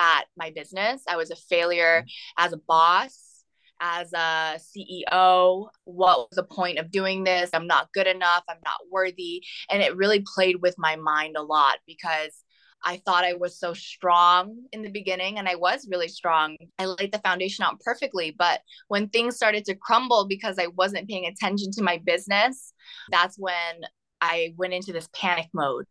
at 0.00 0.24
my 0.36 0.50
business 0.50 1.02
i 1.08 1.16
was 1.16 1.30
a 1.30 1.36
failure 1.36 2.00
mm-hmm. 2.00 2.44
as 2.44 2.52
a 2.52 2.60
boss 2.66 3.44
as 3.80 4.12
a 4.12 4.58
ceo 4.58 5.68
what 5.84 6.18
was 6.18 6.36
the 6.36 6.42
point 6.42 6.78
of 6.78 6.90
doing 6.90 7.24
this? 7.24 7.50
I'm 7.52 7.66
not 7.66 7.92
good 7.92 8.06
enough 8.06 8.44
i'm 8.48 8.60
not 8.64 8.80
worthy. 8.90 9.42
And 9.70 9.82
it 9.82 9.96
really 9.96 10.24
played 10.34 10.56
with 10.62 10.74
my 10.78 10.96
mind 10.96 11.36
a 11.36 11.42
lot 11.42 11.78
because 11.86 12.44
I 12.84 12.96
thought 13.04 13.24
I 13.24 13.34
was 13.34 13.58
so 13.58 13.74
strong 13.74 14.56
in 14.72 14.82
the 14.82 14.90
beginning, 14.90 15.38
and 15.38 15.48
I 15.48 15.54
was 15.54 15.86
really 15.90 16.08
strong. 16.08 16.56
I 16.78 16.86
laid 16.86 17.12
the 17.12 17.18
foundation 17.18 17.64
out 17.64 17.80
perfectly. 17.80 18.34
But 18.36 18.60
when 18.88 19.08
things 19.08 19.36
started 19.36 19.64
to 19.66 19.74
crumble 19.74 20.26
because 20.26 20.58
I 20.58 20.68
wasn't 20.68 21.08
paying 21.08 21.26
attention 21.26 21.70
to 21.72 21.82
my 21.82 22.00
business, 22.04 22.72
that's 23.10 23.38
when 23.38 23.82
I 24.20 24.54
went 24.56 24.72
into 24.72 24.92
this 24.92 25.08
panic 25.14 25.48
mode. 25.52 25.84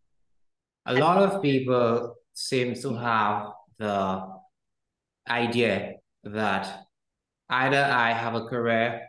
A 0.86 0.94
lot 0.94 1.18
of 1.18 1.42
people 1.42 2.16
seem 2.34 2.74
to 2.76 2.96
have 2.96 3.48
the 3.78 4.26
idea 5.30 5.94
that 6.24 6.86
either 7.50 7.84
I 7.84 8.14
have 8.14 8.34
a 8.34 8.46
career, 8.46 9.02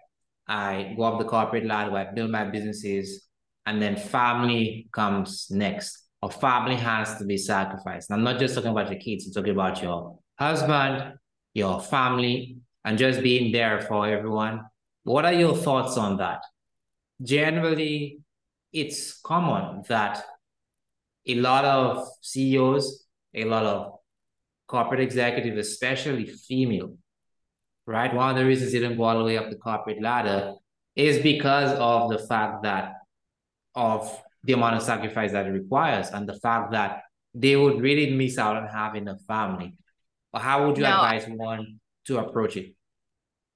I 0.46 0.94
go 0.96 1.04
up 1.04 1.18
the 1.18 1.24
corporate 1.24 1.64
ladder, 1.64 1.96
I 1.96 2.12
build 2.12 2.30
my 2.30 2.44
businesses, 2.44 3.28
and 3.64 3.80
then 3.80 3.96
family 3.96 4.88
comes 4.92 5.46
next 5.50 6.09
or 6.22 6.30
family 6.30 6.76
has 6.76 7.16
to 7.16 7.24
be 7.24 7.36
sacrificed. 7.36 8.10
I'm 8.10 8.22
not 8.22 8.38
just 8.38 8.54
talking 8.54 8.70
about 8.70 8.90
your 8.90 9.00
kids, 9.00 9.26
I'm 9.26 9.32
talking 9.32 9.52
about 9.52 9.82
your 9.82 10.18
husband, 10.38 11.14
your 11.54 11.80
family, 11.80 12.58
and 12.84 12.98
just 12.98 13.22
being 13.22 13.52
there 13.52 13.80
for 13.82 14.06
everyone. 14.06 14.62
What 15.04 15.24
are 15.24 15.32
your 15.32 15.56
thoughts 15.56 15.96
on 15.96 16.18
that? 16.18 16.42
Generally, 17.22 18.20
it's 18.72 19.18
common 19.20 19.82
that 19.88 20.24
a 21.26 21.34
lot 21.34 21.64
of 21.64 22.08
CEOs, 22.22 23.06
a 23.34 23.44
lot 23.44 23.64
of 23.64 23.98
corporate 24.66 25.00
executives, 25.00 25.68
especially 25.68 26.26
female, 26.26 26.96
right? 27.86 28.14
One 28.14 28.30
of 28.30 28.36
the 28.36 28.46
reasons 28.46 28.72
they 28.72 28.78
didn't 28.78 28.96
go 28.96 29.04
all 29.04 29.18
the 29.18 29.24
way 29.24 29.36
up 29.36 29.50
the 29.50 29.56
corporate 29.56 30.00
ladder 30.00 30.54
is 30.94 31.18
because 31.22 31.72
of 31.78 32.10
the 32.10 32.18
fact 32.18 32.62
that 32.62 32.94
of 33.74 34.22
the 34.44 34.52
amount 34.52 34.76
of 34.76 34.82
sacrifice 34.82 35.32
that 35.32 35.46
it 35.46 35.50
requires 35.50 36.08
and 36.10 36.28
the 36.28 36.38
fact 36.40 36.72
that 36.72 37.02
they 37.34 37.56
would 37.56 37.80
really 37.80 38.14
miss 38.14 38.38
out 38.38 38.56
on 38.56 38.66
having 38.66 39.08
a 39.08 39.16
family. 39.28 39.74
How 40.34 40.66
would 40.66 40.76
you 40.76 40.84
no. 40.84 40.90
advise 40.90 41.26
one 41.28 41.80
to 42.06 42.18
approach 42.18 42.56
it? 42.56 42.74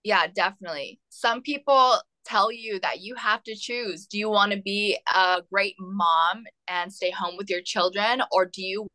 Yeah, 0.02 0.26
definitely. 0.26 1.00
Some 1.08 1.40
people 1.40 1.96
tell 2.24 2.52
you 2.52 2.78
that 2.80 3.00
you 3.00 3.14
have 3.16 3.42
to 3.44 3.54
choose. 3.54 4.06
Do 4.06 4.18
you 4.18 4.28
want 4.28 4.52
to 4.52 4.60
be 4.60 4.98
a 5.14 5.42
great 5.50 5.76
mom 5.78 6.44
and 6.68 6.92
stay 6.92 7.10
home 7.10 7.36
with 7.36 7.48
your 7.48 7.62
children, 7.62 8.22
or 8.32 8.44
do 8.46 8.62
you 8.62 8.86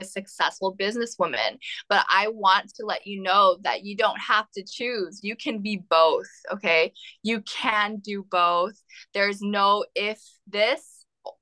a 0.00 0.04
successful 0.04 0.76
businesswoman. 0.76 1.58
But 1.88 2.04
I 2.10 2.28
want 2.28 2.74
to 2.74 2.84
let 2.84 3.06
you 3.06 3.22
know 3.22 3.58
that 3.62 3.84
you 3.84 3.96
don't 3.96 4.18
have 4.18 4.50
to 4.52 4.64
choose. 4.64 5.20
You 5.22 5.36
can 5.36 5.60
be 5.60 5.82
both. 5.88 6.28
Okay. 6.52 6.92
You 7.22 7.42
can 7.42 7.96
do 7.96 8.24
both. 8.30 8.74
There's 9.14 9.40
no 9.40 9.84
if 9.94 10.20
this 10.46 10.95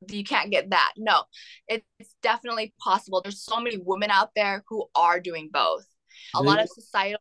you 0.08 0.24
can't 0.24 0.50
get 0.50 0.70
that. 0.70 0.92
No, 0.96 1.22
it's 1.68 1.84
definitely 2.22 2.74
possible. 2.78 3.20
There's 3.22 3.42
so 3.42 3.60
many 3.60 3.78
women 3.78 4.10
out 4.10 4.30
there 4.34 4.64
who 4.68 4.86
are 4.94 5.20
doing 5.20 5.50
both. 5.52 5.84
A 6.34 6.42
lot 6.42 6.60
of 6.60 6.68
societal. 6.68 7.20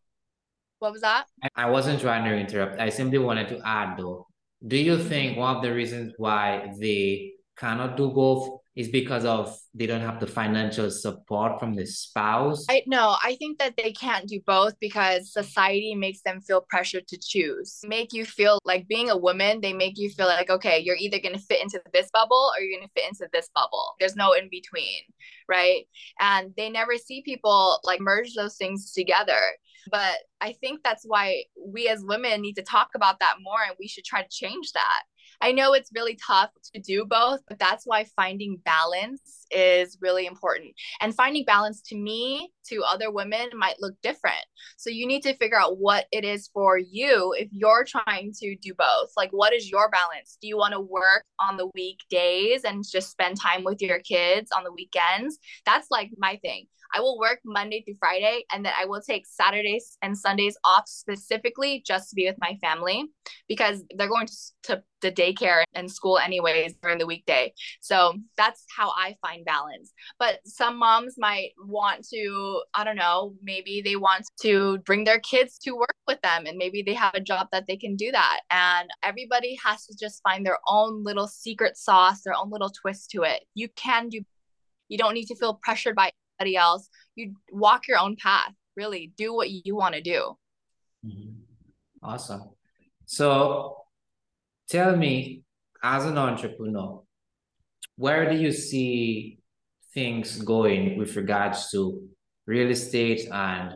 What 0.79 0.91
was 0.91 1.01
that? 1.01 1.25
I 1.55 1.69
wasn't 1.69 2.01
trying 2.01 2.25
to 2.25 2.35
interrupt. 2.35 2.79
I 2.79 2.89
simply 2.89 3.17
wanted 3.17 3.47
to 3.49 3.61
add 3.65 3.97
though. 3.97 4.27
Do 4.65 4.77
you 4.77 4.97
think 4.97 5.37
one 5.37 5.55
of 5.55 5.61
the 5.61 5.73
reasons 5.73 6.13
why 6.17 6.71
they 6.79 7.33
cannot 7.57 7.97
do 7.97 8.09
both 8.11 8.59
is 8.75 8.89
because 8.89 9.23
of 9.23 9.55
they 9.75 9.85
don't 9.85 10.01
have 10.01 10.19
the 10.19 10.25
financial 10.25 10.89
support 10.89 11.59
from 11.59 11.75
the 11.75 11.85
spouse? 11.85 12.65
I 12.69 12.83
no, 12.87 13.15
I 13.23 13.35
think 13.35 13.59
that 13.59 13.75
they 13.77 13.91
can't 13.91 14.27
do 14.27 14.39
both 14.45 14.73
because 14.79 15.31
society 15.31 15.93
makes 15.93 16.21
them 16.21 16.41
feel 16.41 16.65
pressure 16.69 17.01
to 17.01 17.17
choose. 17.19 17.79
Make 17.85 18.13
you 18.13 18.25
feel 18.25 18.59
like 18.65 18.87
being 18.87 19.11
a 19.11 19.17
woman, 19.17 19.61
they 19.61 19.73
make 19.73 19.97
you 19.97 20.09
feel 20.09 20.25
like 20.25 20.49
okay, 20.49 20.79
you're 20.79 20.97
either 20.97 21.19
going 21.19 21.35
to 21.35 21.41
fit 21.41 21.61
into 21.61 21.81
this 21.93 22.09
bubble 22.11 22.51
or 22.55 22.61
you're 22.61 22.79
going 22.79 22.87
to 22.87 23.01
fit 23.01 23.09
into 23.09 23.29
this 23.31 23.49
bubble. 23.53 23.93
There's 23.99 24.15
no 24.15 24.33
in 24.33 24.49
between, 24.49 25.01
right? 25.47 25.85
And 26.19 26.53
they 26.57 26.69
never 26.69 26.97
see 26.97 27.21
people 27.21 27.79
like 27.83 27.99
merge 27.99 28.33
those 28.33 28.57
things 28.57 28.91
together. 28.91 29.39
But 29.91 30.17
I 30.41 30.53
think 30.53 30.81
that's 30.83 31.03
why 31.05 31.43
we 31.63 31.89
as 31.89 32.03
women 32.03 32.41
need 32.41 32.55
to 32.55 32.63
talk 32.63 32.89
about 32.95 33.19
that 33.19 33.35
more 33.41 33.59
and 33.67 33.75
we 33.79 33.87
should 33.87 34.05
try 34.05 34.21
to 34.21 34.29
change 34.29 34.71
that 34.73 35.03
I 35.43 35.51
know 35.51 35.73
it's 35.73 35.91
really 35.93 36.17
tough 36.25 36.51
to 36.73 36.79
do 36.79 37.03
both, 37.03 37.41
but 37.49 37.59
that's 37.59 37.85
why 37.85 38.05
finding 38.15 38.61
balance 38.63 39.42
is 39.55 39.97
really 40.01 40.25
important. 40.25 40.73
And 41.01 41.15
finding 41.15 41.45
balance 41.45 41.81
to 41.87 41.95
me, 41.95 42.51
to 42.67 42.83
other 42.83 43.11
women, 43.11 43.49
might 43.55 43.75
look 43.79 43.95
different. 44.01 44.45
So 44.77 44.89
you 44.89 45.07
need 45.07 45.23
to 45.23 45.35
figure 45.35 45.59
out 45.59 45.77
what 45.77 46.05
it 46.11 46.23
is 46.23 46.49
for 46.53 46.77
you 46.77 47.33
if 47.37 47.49
you're 47.51 47.85
trying 47.85 48.33
to 48.39 48.55
do 48.57 48.73
both. 48.73 49.11
Like, 49.17 49.31
what 49.31 49.53
is 49.53 49.69
your 49.69 49.89
balance? 49.89 50.37
Do 50.41 50.47
you 50.47 50.57
want 50.57 50.73
to 50.73 50.79
work 50.79 51.23
on 51.39 51.57
the 51.57 51.69
weekdays 51.73 52.63
and 52.63 52.83
just 52.89 53.11
spend 53.11 53.39
time 53.39 53.63
with 53.63 53.81
your 53.81 53.99
kids 53.99 54.51
on 54.51 54.63
the 54.63 54.71
weekends? 54.71 55.39
That's 55.65 55.87
like 55.91 56.11
my 56.17 56.37
thing. 56.37 56.67
I 56.93 56.99
will 56.99 57.17
work 57.17 57.39
Monday 57.43 57.81
through 57.81 57.95
Friday 57.99 58.45
and 58.51 58.63
then 58.63 58.73
I 58.79 58.85
will 58.85 59.01
take 59.01 59.25
Saturdays 59.25 59.97
and 60.03 60.17
Sundays 60.17 60.55
off 60.63 60.83
specifically 60.87 61.83
just 61.85 62.09
to 62.09 62.15
be 62.15 62.27
with 62.27 62.37
my 62.39 62.55
family 62.61 63.05
because 63.47 63.83
they're 63.97 64.07
going 64.07 64.27
to, 64.27 64.35
to 64.63 64.83
the 65.01 65.11
daycare 65.11 65.63
and 65.73 65.91
school 65.91 66.19
anyways 66.19 66.75
during 66.81 66.99
the 66.99 67.07
weekday. 67.07 67.53
So 67.81 68.13
that's 68.37 68.65
how 68.75 68.91
I 68.91 69.15
find 69.21 69.42
balance. 69.43 69.93
But 70.19 70.39
some 70.45 70.77
moms 70.77 71.15
might 71.17 71.51
want 71.57 72.07
to, 72.09 72.61
I 72.73 72.83
don't 72.83 72.95
know, 72.95 73.35
maybe 73.41 73.81
they 73.81 73.95
want 73.95 74.25
to 74.41 74.79
bring 74.79 75.03
their 75.03 75.19
kids 75.19 75.57
to 75.59 75.71
work 75.71 75.95
with 76.07 76.21
them 76.21 76.45
and 76.45 76.57
maybe 76.57 76.81
they 76.81 76.93
have 76.93 77.13
a 77.15 77.19
job 77.19 77.47
that 77.51 77.65
they 77.67 77.77
can 77.77 77.95
do 77.95 78.11
that. 78.11 78.41
And 78.49 78.89
everybody 79.03 79.57
has 79.63 79.85
to 79.87 79.95
just 79.99 80.21
find 80.23 80.45
their 80.45 80.59
own 80.67 81.03
little 81.03 81.27
secret 81.27 81.77
sauce, 81.77 82.21
their 82.21 82.35
own 82.35 82.49
little 82.49 82.69
twist 82.69 83.11
to 83.11 83.23
it. 83.23 83.43
You 83.53 83.69
can 83.75 84.09
do 84.09 84.21
you 84.89 84.97
don't 84.97 85.13
need 85.15 85.25
to 85.25 85.35
feel 85.35 85.55
pressured 85.55 85.95
by 85.95 86.11
anybody 86.39 86.55
else. 86.55 86.89
You 87.15 87.33
walk 87.51 87.87
your 87.87 87.97
own 87.97 88.15
path. 88.15 88.51
Really, 88.75 89.11
do 89.17 89.33
what 89.33 89.49
you 89.49 89.75
want 89.75 89.95
to 89.95 90.01
do. 90.01 90.37
Mm-hmm. 91.05 91.31
Awesome. 92.03 92.49
So, 93.05 93.77
tell 94.69 94.95
me, 94.95 95.43
as 95.81 96.05
an 96.05 96.17
entrepreneur, 96.17 97.01
where 97.95 98.29
do 98.29 98.37
you 98.37 98.51
see 98.51 99.39
things 99.93 100.41
going 100.41 100.97
with 100.97 101.15
regards 101.15 101.69
to 101.71 102.07
real 102.45 102.69
estate 102.69 103.27
and 103.31 103.75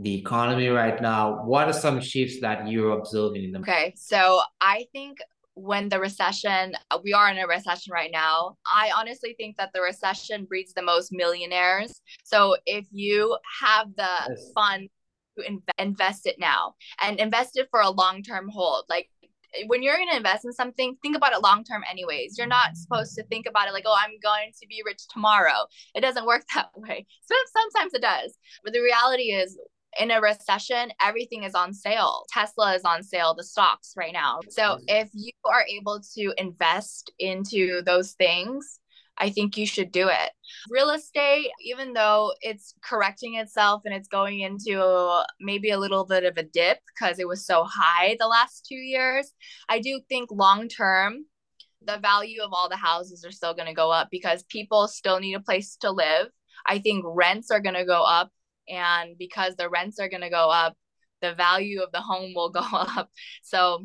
the 0.00 0.14
economy 0.14 0.68
right 0.68 1.00
now? 1.02 1.44
What 1.44 1.68
are 1.68 1.72
some 1.72 2.00
shifts 2.00 2.40
that 2.40 2.68
you're 2.68 2.98
observing 2.98 3.44
in 3.44 3.52
the 3.52 3.58
Okay, 3.60 3.94
so 3.96 4.40
I 4.60 4.86
think 4.92 5.18
when 5.54 5.88
the 5.88 5.98
recession, 5.98 6.74
we 7.02 7.12
are 7.12 7.28
in 7.30 7.38
a 7.38 7.46
recession 7.46 7.92
right 7.92 8.10
now. 8.12 8.56
I 8.64 8.92
honestly 8.96 9.34
think 9.36 9.56
that 9.56 9.70
the 9.74 9.80
recession 9.80 10.44
breeds 10.44 10.72
the 10.72 10.82
most 10.82 11.12
millionaires. 11.12 12.00
So 12.22 12.56
if 12.64 12.86
you 12.92 13.36
have 13.60 13.88
the 13.96 14.08
yes. 14.28 14.52
fund 14.54 14.88
to 15.36 15.58
invest 15.78 16.26
it 16.26 16.36
now 16.38 16.74
and 17.02 17.18
invest 17.18 17.58
it 17.58 17.68
for 17.70 17.80
a 17.80 17.90
long 17.90 18.22
term 18.22 18.48
hold, 18.48 18.84
like 18.88 19.10
when 19.66 19.82
you're 19.82 19.96
going 19.96 20.10
to 20.10 20.16
invest 20.16 20.44
in 20.44 20.52
something, 20.52 20.96
think 21.02 21.16
about 21.16 21.32
it 21.32 21.42
long 21.42 21.64
term, 21.64 21.82
anyways. 21.90 22.36
You're 22.36 22.46
not 22.46 22.76
supposed 22.76 23.14
to 23.16 23.24
think 23.24 23.46
about 23.46 23.68
it 23.68 23.72
like, 23.72 23.84
oh, 23.86 23.96
I'm 23.98 24.18
going 24.22 24.52
to 24.60 24.66
be 24.66 24.82
rich 24.84 25.02
tomorrow. 25.10 25.66
It 25.94 26.00
doesn't 26.00 26.26
work 26.26 26.44
that 26.54 26.70
way. 26.76 27.06
So 27.24 27.34
sometimes 27.52 27.94
it 27.94 28.02
does. 28.02 28.36
But 28.64 28.72
the 28.72 28.80
reality 28.80 29.32
is, 29.32 29.58
in 29.98 30.10
a 30.10 30.20
recession, 30.20 30.92
everything 31.02 31.44
is 31.44 31.54
on 31.54 31.72
sale. 31.72 32.24
Tesla 32.30 32.74
is 32.74 32.84
on 32.84 33.02
sale, 33.02 33.34
the 33.34 33.42
stocks 33.42 33.94
right 33.96 34.12
now. 34.12 34.40
So 34.50 34.78
if 34.86 35.08
you 35.14 35.32
are 35.44 35.64
able 35.66 36.00
to 36.14 36.34
invest 36.36 37.10
into 37.18 37.82
those 37.82 38.12
things, 38.12 38.80
I 39.18 39.30
think 39.30 39.56
you 39.56 39.66
should 39.66 39.90
do 39.90 40.08
it. 40.08 40.30
Real 40.70 40.90
estate, 40.90 41.50
even 41.64 41.92
though 41.92 42.32
it's 42.40 42.74
correcting 42.82 43.34
itself 43.34 43.82
and 43.84 43.94
it's 43.94 44.08
going 44.08 44.40
into 44.40 45.22
maybe 45.40 45.70
a 45.70 45.78
little 45.78 46.06
bit 46.06 46.24
of 46.24 46.36
a 46.36 46.42
dip 46.42 46.78
because 46.94 47.18
it 47.18 47.26
was 47.26 47.44
so 47.44 47.64
high 47.64 48.16
the 48.18 48.28
last 48.28 48.64
two 48.68 48.76
years, 48.76 49.32
I 49.68 49.80
do 49.80 50.00
think 50.08 50.30
long 50.30 50.68
term, 50.68 51.24
the 51.82 51.98
value 51.98 52.42
of 52.42 52.52
all 52.52 52.68
the 52.68 52.76
houses 52.76 53.24
are 53.24 53.32
still 53.32 53.54
going 53.54 53.68
to 53.68 53.74
go 53.74 53.90
up 53.90 54.08
because 54.10 54.42
people 54.44 54.88
still 54.88 55.20
need 55.20 55.34
a 55.34 55.40
place 55.40 55.76
to 55.80 55.90
live. 55.90 56.28
I 56.66 56.78
think 56.78 57.04
rents 57.06 57.50
are 57.50 57.60
going 57.60 57.76
to 57.76 57.84
go 57.84 58.02
up. 58.02 58.30
And 58.68 59.16
because 59.18 59.56
the 59.56 59.70
rents 59.70 59.98
are 59.98 60.08
going 60.08 60.22
to 60.22 60.30
go 60.30 60.50
up, 60.50 60.76
the 61.22 61.34
value 61.34 61.80
of 61.80 61.90
the 61.92 62.00
home 62.00 62.32
will 62.34 62.50
go 62.50 62.60
up. 62.60 63.10
So, 63.42 63.84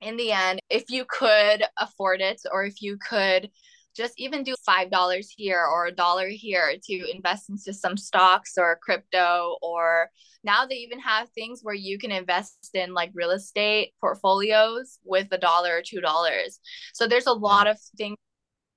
in 0.00 0.18
the 0.18 0.30
end, 0.30 0.60
if 0.68 0.90
you 0.90 1.06
could 1.08 1.64
afford 1.78 2.20
it 2.20 2.42
or 2.52 2.64
if 2.64 2.82
you 2.82 2.98
could 2.98 3.50
just 3.96 4.14
even 4.18 4.42
do 4.42 4.54
$5 4.68 5.26
here 5.36 5.64
or 5.64 5.86
a 5.86 5.92
dollar 5.92 6.28
here 6.28 6.74
to 6.84 7.10
invest 7.14 7.48
into 7.48 7.72
some 7.72 7.96
stocks 7.96 8.54
or 8.58 8.78
crypto 8.82 9.56
or 9.62 10.10
now 10.44 10.64
they 10.64 10.76
even 10.76 11.00
have 11.00 11.28
things 11.30 11.60
where 11.62 11.74
you 11.74 11.98
can 11.98 12.12
invest 12.12 12.70
in 12.74 12.94
like 12.94 13.10
real 13.14 13.32
estate 13.32 13.92
portfolios 14.00 14.98
with 15.04 15.26
a 15.32 15.38
dollar 15.38 15.78
or 15.78 15.82
two 15.82 16.00
dollars. 16.00 16.60
So 16.94 17.08
there's 17.08 17.26
a 17.26 17.32
lot 17.32 17.66
of 17.66 17.76
things. 17.98 18.16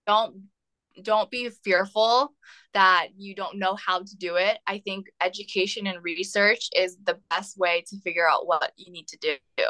Don't 0.07 0.49
don't 1.03 1.29
be 1.29 1.49
fearful 1.63 2.33
that 2.73 3.09
you 3.15 3.35
don't 3.35 3.57
know 3.57 3.75
how 3.75 3.99
to 3.99 4.17
do 4.17 4.35
it. 4.35 4.57
I 4.67 4.79
think 4.79 5.05
education 5.21 5.87
and 5.87 6.03
research 6.03 6.69
is 6.75 6.97
the 7.03 7.19
best 7.29 7.57
way 7.57 7.83
to 7.87 8.01
figure 8.01 8.27
out 8.27 8.47
what 8.47 8.71
you 8.75 8.91
need 8.91 9.07
to 9.09 9.17
do. 9.21 9.65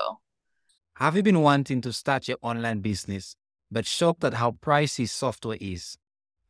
Have 0.96 1.16
you 1.16 1.24
been 1.24 1.42
wanting 1.42 1.82
to 1.82 1.94
start 1.94 2.28
your 2.28 2.38
online 2.42 2.80
business 2.80 3.36
but 3.72 3.86
shocked 3.86 4.24
at 4.24 4.36
how 4.36 4.52
pricey 4.52 5.08
software 5.08 5.58
is? 5.60 5.98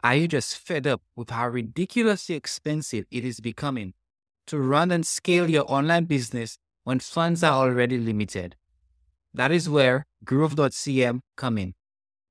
Are 0.04 0.16
you 0.16 0.28
just 0.28 0.58
fed 0.58 0.88
up 0.88 1.02
with 1.16 1.30
how 1.30 1.50
ridiculously 1.50 2.36
expensive 2.36 3.06
it 3.12 3.26
is 3.26 3.40
becoming 3.40 3.94
to 4.48 4.58
run 4.58 4.92
and 4.92 5.06
scale 5.06 5.50
your 5.50 5.70
online 5.70 6.06
business 6.06 6.58
when 6.84 7.00
funds 7.00 7.44
are 7.44 7.54
already 7.54 7.98
limited? 7.98 8.56
That 9.34 9.52
is 9.52 9.70
where 9.70 10.06
Groove.cm 10.24 11.20
come 11.36 11.58
in. 11.58 11.74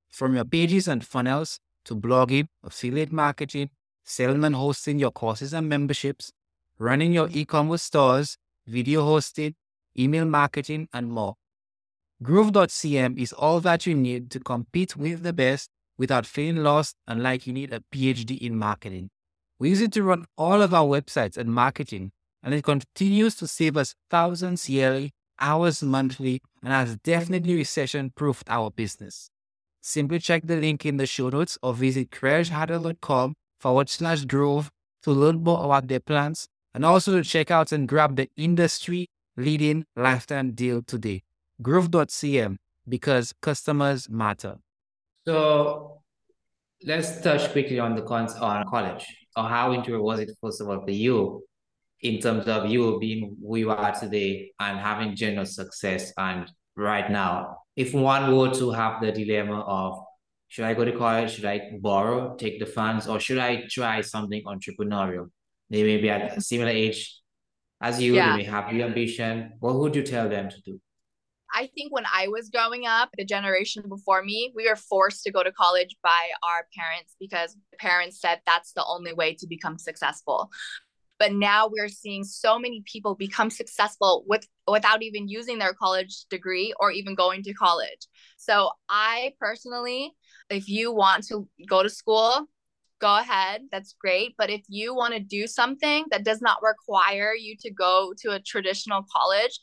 From 0.08 0.34
your 0.34 0.44
pages 0.44 0.88
and 0.88 1.04
funnels 1.04 1.60
to 1.84 1.94
blogging, 1.94 2.48
affiliate 2.64 3.12
marketing, 3.12 3.70
selling 4.04 4.44
and 4.44 4.54
hosting 4.54 4.98
your 4.98 5.10
courses 5.10 5.52
and 5.52 5.68
memberships, 5.68 6.32
running 6.78 7.12
your 7.12 7.28
e-commerce 7.30 7.82
stores, 7.82 8.36
video 8.66 9.04
hosting, 9.04 9.54
email 9.98 10.24
marketing, 10.24 10.88
and 10.92 11.10
more. 11.10 11.34
Groove.cm 12.20 13.16
is 13.16 13.32
all 13.32 13.60
that 13.60 13.86
you 13.86 13.94
need 13.94 14.28
to 14.32 14.40
compete 14.40 14.96
with 14.96 15.22
the 15.22 15.32
best 15.32 15.70
without 15.96 16.26
feeling 16.26 16.64
lost 16.64 16.96
and 17.06 17.22
like 17.22 17.46
you 17.46 17.52
need 17.52 17.72
a 17.72 17.80
PhD 17.94 18.36
in 18.38 18.56
marketing. 18.56 19.10
We 19.60 19.70
use 19.70 19.80
it 19.80 19.92
to 19.92 20.02
run 20.02 20.24
all 20.36 20.60
of 20.60 20.74
our 20.74 20.84
websites 20.84 21.36
and 21.36 21.54
marketing, 21.54 22.10
and 22.42 22.52
it 22.54 22.64
continues 22.64 23.36
to 23.36 23.46
save 23.46 23.76
us 23.76 23.94
thousands 24.10 24.68
yearly, 24.68 25.12
hours 25.38 25.80
monthly, 25.80 26.40
and 26.60 26.72
has 26.72 26.96
definitely 26.96 27.54
recession 27.54 28.10
proofed 28.16 28.50
our 28.50 28.72
business. 28.72 29.30
Simply 29.80 30.18
check 30.18 30.44
the 30.44 30.56
link 30.56 30.84
in 30.84 30.96
the 30.96 31.06
show 31.06 31.28
notes 31.28 31.56
or 31.62 31.72
visit 31.72 32.10
craigehardel.com 32.10 33.34
forward 33.60 33.88
slash 33.88 34.24
groove 34.24 34.70
to 35.04 35.12
learn 35.12 35.44
more 35.44 35.64
about 35.64 35.86
their 35.86 36.00
plans 36.00 36.48
and 36.74 36.84
also 36.84 37.12
to 37.12 37.22
check 37.22 37.52
out 37.52 37.70
and 37.70 37.86
grab 37.86 38.16
the 38.16 38.28
industry 38.36 39.06
leading 39.36 39.84
lifetime 39.94 40.50
deal 40.50 40.82
today. 40.82 41.22
Groove.cm 41.60 42.56
because 42.88 43.34
customers 43.42 44.08
matter. 44.08 44.56
So 45.26 46.00
let's 46.84 47.20
touch 47.20 47.50
quickly 47.52 47.78
on 47.78 47.94
the 47.94 48.02
cons 48.02 48.34
on 48.34 48.66
college 48.68 49.04
or 49.36 49.44
how 49.44 49.72
integral 49.72 50.04
was 50.04 50.20
it 50.20 50.30
first 50.40 50.60
of 50.60 50.68
all 50.68 50.80
for 50.84 50.90
you 50.90 51.42
in 52.00 52.20
terms 52.20 52.46
of 52.46 52.70
you 52.70 52.98
being 53.00 53.36
who 53.42 53.56
you 53.56 53.70
are 53.70 53.92
today 53.92 54.52
and 54.60 54.78
having 54.78 55.16
general 55.16 55.46
success 55.46 56.12
and 56.16 56.50
right 56.76 57.10
now. 57.10 57.58
If 57.76 57.92
one 57.92 58.36
were 58.36 58.54
to 58.54 58.70
have 58.70 59.00
the 59.00 59.12
dilemma 59.12 59.60
of 59.60 59.98
should 60.48 60.64
I 60.64 60.74
go 60.74 60.84
to 60.84 60.92
college, 60.92 61.34
should 61.34 61.44
I 61.44 61.72
borrow, 61.80 62.34
take 62.36 62.58
the 62.58 62.66
funds, 62.66 63.06
or 63.06 63.20
should 63.20 63.38
I 63.38 63.64
try 63.68 64.00
something 64.00 64.42
entrepreneurial? 64.44 65.30
They 65.68 65.82
may 65.82 65.98
be 65.98 66.08
at 66.08 66.38
a 66.38 66.40
similar 66.40 66.70
age 66.70 67.20
as 67.80 68.00
you, 68.00 68.14
yeah. 68.14 68.30
they 68.30 68.38
may 68.38 68.44
have 68.44 68.72
the 68.72 68.82
ambition. 68.82 69.52
What 69.60 69.74
would 69.76 69.94
you 69.94 70.02
tell 70.02 70.28
them 70.28 70.48
to 70.48 70.60
do? 70.62 70.80
I 71.54 71.68
think 71.74 71.92
when 71.92 72.04
I 72.12 72.28
was 72.28 72.50
growing 72.50 72.86
up, 72.86 73.10
the 73.16 73.24
generation 73.24 73.82
before 73.88 74.22
me, 74.22 74.52
we 74.54 74.68
were 74.68 74.76
forced 74.76 75.22
to 75.24 75.32
go 75.32 75.42
to 75.42 75.52
college 75.52 75.96
by 76.02 76.28
our 76.42 76.66
parents 76.76 77.16
because 77.18 77.56
parents 77.78 78.20
said 78.20 78.40
that's 78.46 78.72
the 78.72 78.84
only 78.84 79.12
way 79.12 79.34
to 79.34 79.46
become 79.46 79.78
successful. 79.78 80.50
But 81.18 81.32
now 81.32 81.68
we're 81.68 81.88
seeing 81.88 82.22
so 82.22 82.58
many 82.58 82.82
people 82.86 83.14
become 83.16 83.50
successful 83.50 84.24
with 84.28 84.46
without 84.68 85.02
even 85.02 85.26
using 85.28 85.58
their 85.58 85.72
college 85.72 86.26
degree 86.30 86.72
or 86.78 86.92
even 86.92 87.14
going 87.14 87.42
to 87.42 87.54
college. 87.54 88.06
So 88.36 88.70
I 88.88 89.32
personally, 89.40 90.12
if 90.48 90.68
you 90.68 90.92
want 90.92 91.26
to 91.28 91.48
go 91.68 91.82
to 91.82 91.90
school, 91.90 92.48
go 93.00 93.18
ahead. 93.18 93.62
That's 93.72 93.94
great. 94.00 94.34
But 94.38 94.50
if 94.50 94.62
you 94.68 94.94
want 94.94 95.14
to 95.14 95.20
do 95.20 95.46
something 95.46 96.06
that 96.10 96.24
does 96.24 96.40
not 96.40 96.58
require 96.62 97.32
you 97.34 97.56
to 97.60 97.70
go 97.70 98.12
to 98.20 98.32
a 98.32 98.40
traditional 98.40 99.04
college, 99.12 99.58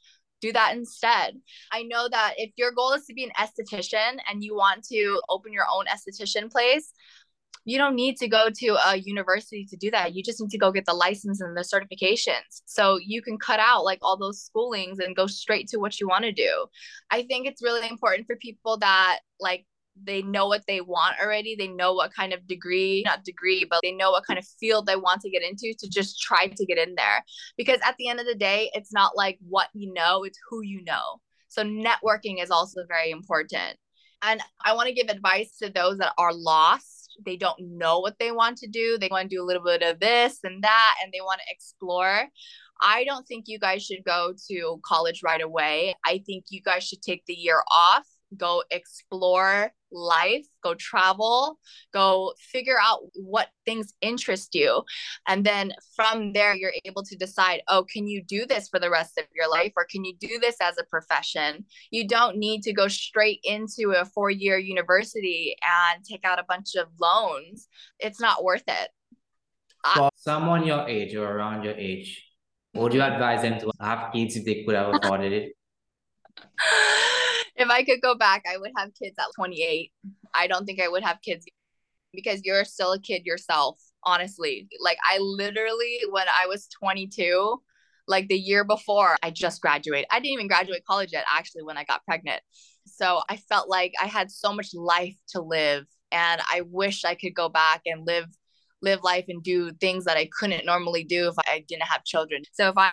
do 0.46 0.54
that 0.54 0.76
instead. 0.76 1.36
I 1.72 1.84
know 1.84 2.08
that 2.10 2.34
if 2.38 2.52
your 2.56 2.72
goal 2.72 2.94
is 2.94 3.06
to 3.06 3.14
be 3.14 3.24
an 3.24 3.32
esthetician 3.40 4.18
and 4.30 4.44
you 4.44 4.56
want 4.56 4.84
to 4.86 5.22
open 5.30 5.54
your 5.54 5.66
own 5.72 5.86
esthetician 5.86 6.52
place, 6.52 6.92
you 7.68 7.80
don't 7.80 7.96
need 7.96 8.16
to 8.18 8.28
go 8.28 8.50
to 8.60 8.78
a 8.88 8.96
university 8.98 9.66
to 9.66 9.76
do 9.76 9.90
that. 9.90 10.14
You 10.14 10.22
just 10.24 10.40
need 10.40 10.52
to 10.52 10.58
go 10.58 10.72
get 10.72 10.86
the 10.86 10.94
license 10.94 11.42
and 11.42 11.58
the 11.58 11.62
certifications. 11.62 12.62
So 12.66 13.00
you 13.04 13.24
can 13.24 13.40
cut 13.40 13.60
out 13.60 13.84
like 13.84 14.00
all 14.04 14.18
those 14.18 14.48
schoolings 14.48 15.04
and 15.04 15.16
go 15.16 15.26
straight 15.26 15.68
to 15.70 15.78
what 15.78 16.00
you 16.00 16.08
want 16.08 16.26
to 16.26 16.32
do. 16.32 16.68
I 17.10 17.24
think 17.24 17.48
it's 17.48 17.64
really 17.64 17.88
important 17.90 18.28
for 18.28 18.36
people 18.36 18.78
that 18.78 19.20
like 19.40 19.66
they 20.02 20.22
know 20.22 20.48
what 20.48 20.64
they 20.68 20.82
want 20.82 21.16
already. 21.22 21.56
They 21.56 21.68
know 21.68 21.94
what 21.94 22.14
kind 22.14 22.34
of 22.34 22.46
degree, 22.48 23.04
not 23.06 23.24
degree, 23.24 23.66
but 23.70 23.80
they 23.82 23.92
know 23.92 24.12
what 24.12 24.26
kind 24.26 24.38
of 24.38 24.46
field 24.60 24.86
they 24.86 24.96
want 24.96 25.22
to 25.22 25.30
get 25.30 25.44
into 25.44 25.74
to 25.80 25.90
just 25.90 26.22
try 26.22 26.48
to 26.48 26.66
get 26.66 26.78
in 26.78 26.96
there. 26.96 27.24
Because 27.58 27.80
at 27.86 27.96
the 27.98 28.10
end 28.10 28.20
of 28.20 28.26
the 28.26 28.36
day, 28.36 28.70
it's 28.74 28.94
not 28.94 29.16
like 29.16 29.38
what 29.48 29.70
you 29.74 29.94
know, 29.94 30.24
it's 30.24 30.40
who 30.50 30.62
you 30.62 30.84
know. 30.84 31.22
So 31.48 31.64
networking 31.64 32.42
is 32.44 32.52
also 32.52 32.82
very 32.88 33.12
important. 33.12 33.78
And 34.22 34.42
I 34.64 34.74
want 34.74 34.88
to 34.88 34.94
give 34.94 35.10
advice 35.10 35.58
to 35.62 35.70
those 35.70 35.98
that 36.00 36.14
are 36.18 36.34
lost. 36.34 37.12
They 37.26 37.38
don't 37.38 37.60
know 37.60 38.00
what 38.00 38.16
they 38.20 38.32
want 38.32 38.58
to 38.58 38.68
do. 38.68 38.98
They 39.00 39.08
want 39.10 39.30
to 39.30 39.36
do 39.36 39.42
a 39.42 39.46
little 39.46 39.64
bit 39.64 39.82
of 39.82 40.00
this 40.00 40.40
and 40.44 40.64
that, 40.64 40.96
and 41.02 41.14
they 41.14 41.22
want 41.22 41.40
to 41.40 41.54
explore. 41.54 42.28
I 42.82 43.06
don't 43.06 43.26
think 43.26 43.46
you 43.48 43.58
guys 43.58 43.86
should 43.86 44.04
go 44.04 44.34
to 44.50 44.82
college 44.84 45.22
right 45.24 45.42
away. 45.42 45.96
I 46.06 46.22
think 46.26 46.46
you 46.50 46.62
guys 46.62 46.84
should 46.84 47.02
take 47.02 47.24
the 47.26 47.34
year 47.34 47.62
off 47.72 48.06
go 48.38 48.64
explore 48.72 49.72
life, 49.96 50.46
go 50.62 50.76
travel, 50.76 51.58
go 51.94 52.34
figure 52.38 52.78
out 52.82 53.00
what 53.16 53.48
things 53.66 53.94
interest 54.02 54.54
you. 54.54 54.84
And 55.28 55.46
then 55.46 55.74
from 55.96 56.34
there, 56.34 56.56
you're 56.56 56.74
able 56.84 57.04
to 57.04 57.16
decide, 57.16 57.62
oh, 57.68 57.86
can 57.92 58.08
you 58.08 58.24
do 58.24 58.46
this 58.46 58.68
for 58.68 58.80
the 58.80 58.90
rest 58.90 59.18
of 59.18 59.26
your 59.34 59.50
life 59.50 59.74
or 59.76 59.86
can 59.90 60.04
you 60.04 60.14
do 60.20 60.40
this 60.40 60.58
as 60.62 60.78
a 60.78 60.84
profession? 60.84 61.66
You 61.92 62.08
don't 62.08 62.38
need 62.38 62.62
to 62.64 62.74
go 62.74 62.88
straight 62.88 63.40
into 63.44 63.94
a 63.98 64.06
four 64.06 64.30
year 64.30 64.58
university 64.58 65.56
and 65.64 66.04
take 66.04 66.26
out 66.26 66.40
a 66.40 66.46
bunch 66.48 66.76
of 66.76 66.88
loans. 67.00 67.68
It's 68.00 68.20
not 68.20 68.44
worth 68.44 68.64
it. 68.68 68.90
Uh, 69.84 69.96
for 69.96 70.10
someone 70.16 70.66
your 70.66 70.88
age 70.88 71.16
or 71.16 71.30
around 71.30 71.64
your 71.64 71.76
age, 71.76 72.24
would 72.74 72.94
you 72.94 73.02
advise 73.02 73.42
them 73.42 73.60
to 73.60 73.72
have 73.80 74.12
kids 74.14 74.36
if 74.36 74.44
they 74.46 74.64
could 74.64 74.76
have 74.76 74.94
afforded 75.02 75.32
it? 75.32 75.54
if 77.56 77.70
I 77.70 77.84
could 77.84 78.02
go 78.02 78.16
back, 78.16 78.44
I 78.52 78.58
would 78.58 78.72
have 78.78 78.94
kids 78.96 79.16
at 79.20 79.26
28. 79.36 79.92
I 80.34 80.48
don't 80.48 80.66
think 80.66 80.82
I 80.82 80.88
would 80.88 81.04
have 81.04 81.22
kids 81.22 81.46
because 82.14 82.42
you're 82.44 82.66
still 82.66 82.94
a 82.94 83.00
kid 83.00 83.26
yourself, 83.26 83.80
honestly. 84.04 84.68
Like 84.82 84.98
I 85.10 85.18
literally 85.20 86.00
when 86.10 86.26
I 86.28 86.48
was 86.48 86.68
22, 86.80 87.62
like 88.08 88.28
the 88.28 88.38
year 88.38 88.64
before 88.64 89.16
I 89.24 89.32
just 89.32 89.62
graduated. 89.62 90.08
I 90.12 90.20
didn't 90.20 90.34
even 90.34 90.48
graduate 90.48 90.86
college 90.88 91.12
yet 91.14 91.26
actually 91.32 91.64
when 91.64 91.78
I 91.78 91.84
got 91.84 92.06
pregnant. 92.06 92.42
So 92.86 93.22
I 93.30 93.38
felt 93.38 93.70
like 93.70 93.94
I 94.02 94.06
had 94.06 94.30
so 94.32 94.54
much 94.54 94.74
life 94.74 95.16
to 95.30 95.42
live 95.42 95.86
and 96.12 96.42
I 96.52 96.62
wish 96.62 97.04
I 97.04 97.16
could 97.16 97.34
go 97.34 97.50
back 97.50 97.82
and 97.86 98.06
live 98.06 98.28
live 98.82 99.00
life 99.04 99.26
and 99.30 99.42
do 99.42 99.72
things 99.74 100.06
that 100.06 100.18
I 100.18 100.30
couldn't 100.38 100.66
normally 100.66 101.04
do 101.04 101.28
if 101.28 101.36
I 101.40 101.64
didn't 101.68 101.84
have 101.84 102.04
children. 102.04 102.44
So 102.54 102.70
if 102.70 102.78
I 102.78 102.92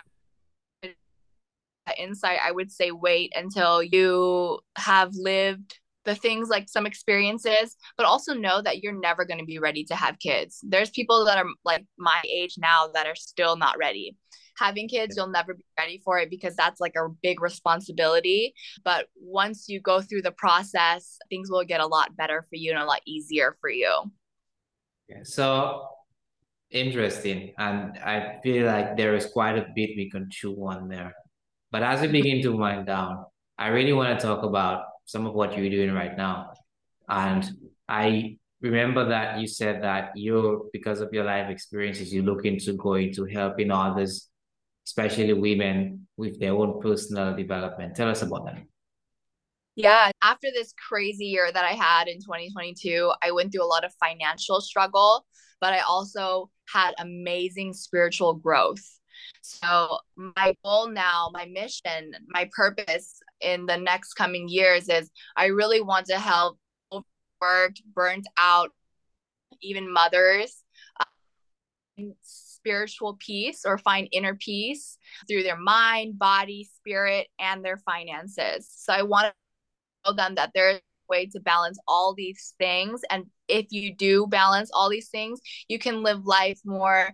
insight, 1.97 2.39
I 2.43 2.51
would 2.51 2.71
say 2.71 2.91
wait 2.91 3.33
until 3.35 3.83
you 3.83 4.59
have 4.77 5.11
lived 5.13 5.79
the 6.05 6.15
things 6.15 6.49
like 6.49 6.67
some 6.69 6.85
experiences, 6.85 7.75
but 7.97 8.05
also 8.05 8.33
know 8.33 8.61
that 8.61 8.83
you're 8.83 8.99
never 8.99 9.25
going 9.25 9.39
to 9.39 9.45
be 9.45 9.59
ready 9.59 9.83
to 9.85 9.95
have 9.95 10.19
kids. 10.19 10.59
There's 10.63 10.89
people 10.89 11.25
that 11.25 11.37
are 11.37 11.45
like 11.63 11.85
my 11.97 12.21
age 12.29 12.55
now 12.57 12.89
that 12.93 13.07
are 13.07 13.15
still 13.15 13.55
not 13.55 13.77
ready. 13.77 14.17
Having 14.57 14.89
kids, 14.89 15.15
you'll 15.17 15.27
never 15.27 15.55
be 15.55 15.65
ready 15.79 16.01
for 16.03 16.19
it 16.19 16.29
because 16.29 16.55
that's 16.55 16.79
like 16.79 16.93
a 16.95 17.09
big 17.23 17.41
responsibility. 17.41 18.53
But 18.83 19.07
once 19.15 19.67
you 19.67 19.81
go 19.81 20.01
through 20.01 20.21
the 20.21 20.31
process, 20.31 21.17
things 21.29 21.49
will 21.49 21.63
get 21.63 21.81
a 21.81 21.87
lot 21.87 22.15
better 22.15 22.45
for 22.49 22.55
you 22.55 22.71
and 22.71 22.79
a 22.79 22.85
lot 22.85 23.01
easier 23.05 23.57
for 23.59 23.69
you. 23.69 24.11
Yeah. 25.09 25.23
So 25.23 25.87
interesting. 26.69 27.53
And 27.57 27.97
I 27.97 28.39
feel 28.43 28.67
like 28.67 28.95
there 28.95 29.15
is 29.15 29.25
quite 29.25 29.57
a 29.57 29.67
bit 29.75 29.91
we 29.95 30.09
can 30.09 30.27
chew 30.29 30.55
on 30.67 30.87
there. 30.87 31.15
But 31.73 31.81
as 31.81 32.01
we 32.01 32.07
begin 32.07 32.39
to 32.43 32.55
wind 32.55 32.85
down, 32.85 33.25
I 33.57 33.69
really 33.69 33.93
want 33.93 34.17
to 34.17 34.23
talk 34.23 34.43
about 34.43 34.83
some 35.05 35.25
of 35.25 35.33
what 35.33 35.57
you're 35.57 35.71
doing 35.71 35.91
right 35.91 36.15
now. 36.15 36.51
And 37.09 37.43
I 37.89 38.37
remember 38.61 39.09
that 39.09 39.39
you 39.39 39.47
said 39.47 39.81
that 39.81 40.11
you're, 40.15 40.65
because 40.71 41.01
of 41.01 41.11
your 41.11 41.23
life 41.23 41.49
experiences, 41.49 42.13
you 42.13 42.21
look 42.21 42.45
into 42.45 42.73
going 42.73 43.11
to 43.15 43.25
helping 43.25 43.71
others, 43.71 44.29
especially 44.85 45.33
women, 45.33 46.07
with 46.15 46.39
their 46.39 46.53
own 46.53 46.79
personal 46.79 47.35
development. 47.35 47.95
Tell 47.95 48.09
us 48.09 48.21
about 48.21 48.45
that. 48.45 48.61
Yeah, 49.75 50.11
after 50.21 50.49
this 50.53 50.75
crazy 50.87 51.25
year 51.25 51.51
that 51.51 51.65
I 51.65 51.71
had 51.71 52.07
in 52.07 52.19
2022, 52.19 53.11
I 53.23 53.31
went 53.31 53.51
through 53.51 53.65
a 53.65 53.73
lot 53.73 53.83
of 53.83 53.91
financial 53.99 54.61
struggle, 54.61 55.25
but 55.59 55.73
I 55.73 55.79
also 55.79 56.51
had 56.71 56.93
amazing 56.99 57.73
spiritual 57.73 58.35
growth. 58.35 58.83
So, 59.41 59.97
my 60.15 60.55
goal 60.63 60.87
now, 60.87 61.29
my 61.33 61.45
mission, 61.45 62.13
my 62.27 62.49
purpose 62.55 63.19
in 63.41 63.65
the 63.65 63.77
next 63.77 64.13
coming 64.13 64.47
years 64.47 64.87
is 64.87 65.11
I 65.35 65.47
really 65.47 65.81
want 65.81 66.05
to 66.07 66.19
help 66.19 66.57
overworked, 66.91 67.81
burnt 67.93 68.25
out, 68.37 68.71
even 69.61 69.91
mothers 69.91 70.63
uh, 70.99 72.03
spiritual 72.21 73.17
peace 73.19 73.63
or 73.65 73.77
find 73.77 74.07
inner 74.11 74.35
peace 74.35 74.97
through 75.27 75.43
their 75.43 75.57
mind, 75.57 76.17
body, 76.17 76.69
spirit, 76.75 77.27
and 77.39 77.63
their 77.63 77.77
finances. 77.77 78.69
So, 78.73 78.93
I 78.93 79.03
want 79.03 79.27
to 79.27 79.33
show 80.05 80.13
them 80.15 80.35
that 80.35 80.51
there's 80.55 80.77
a 80.77 80.81
way 81.09 81.25
to 81.27 81.39
balance 81.41 81.79
all 81.87 82.13
these 82.13 82.53
things. 82.57 83.01
And 83.09 83.25
if 83.47 83.67
you 83.71 83.93
do 83.93 84.25
balance 84.27 84.71
all 84.73 84.89
these 84.89 85.09
things, 85.09 85.41
you 85.67 85.79
can 85.79 86.03
live 86.03 86.25
life 86.25 86.59
more 86.63 87.13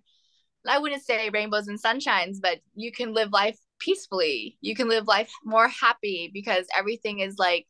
I 0.68 0.80
wouldn't 0.80 1.04
say 1.04 1.30
rainbows 1.30 1.68
and 1.68 1.82
sunshines, 1.82 2.38
but 2.42 2.60
you 2.76 2.92
can 2.92 3.14
live 3.14 3.32
life 3.32 3.58
peacefully. 3.80 4.58
You 4.62 4.76
can 4.76 4.90
live 4.90 5.08
life 5.08 5.32
more 5.44 5.68
happy 5.68 6.30
because 6.34 6.66
everything 6.78 7.20
is 7.20 7.36
like 7.38 7.66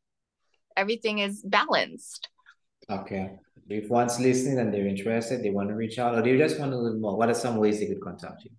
everything 0.76 1.20
is 1.20 1.44
balanced. 1.44 2.30
Okay. 2.90 3.38
If 3.70 3.90
one's 3.90 4.20
listening 4.20 4.58
and 4.58 4.74
they're 4.74 4.88
interested, 4.88 5.44
they 5.44 5.52
want 5.52 5.70
to 5.70 5.76
reach 5.76 6.00
out, 6.00 6.16
or 6.16 6.24
they 6.24 6.36
just 6.38 6.60
want 6.60 6.72
to 6.72 6.78
learn 6.78 7.00
more, 7.00 7.16
what 7.16 7.30
are 7.30 7.36
some 7.36 7.58
ways 7.58 7.80
they 7.80 7.86
could 7.86 8.02
contact 8.02 8.44
you? 8.44 8.52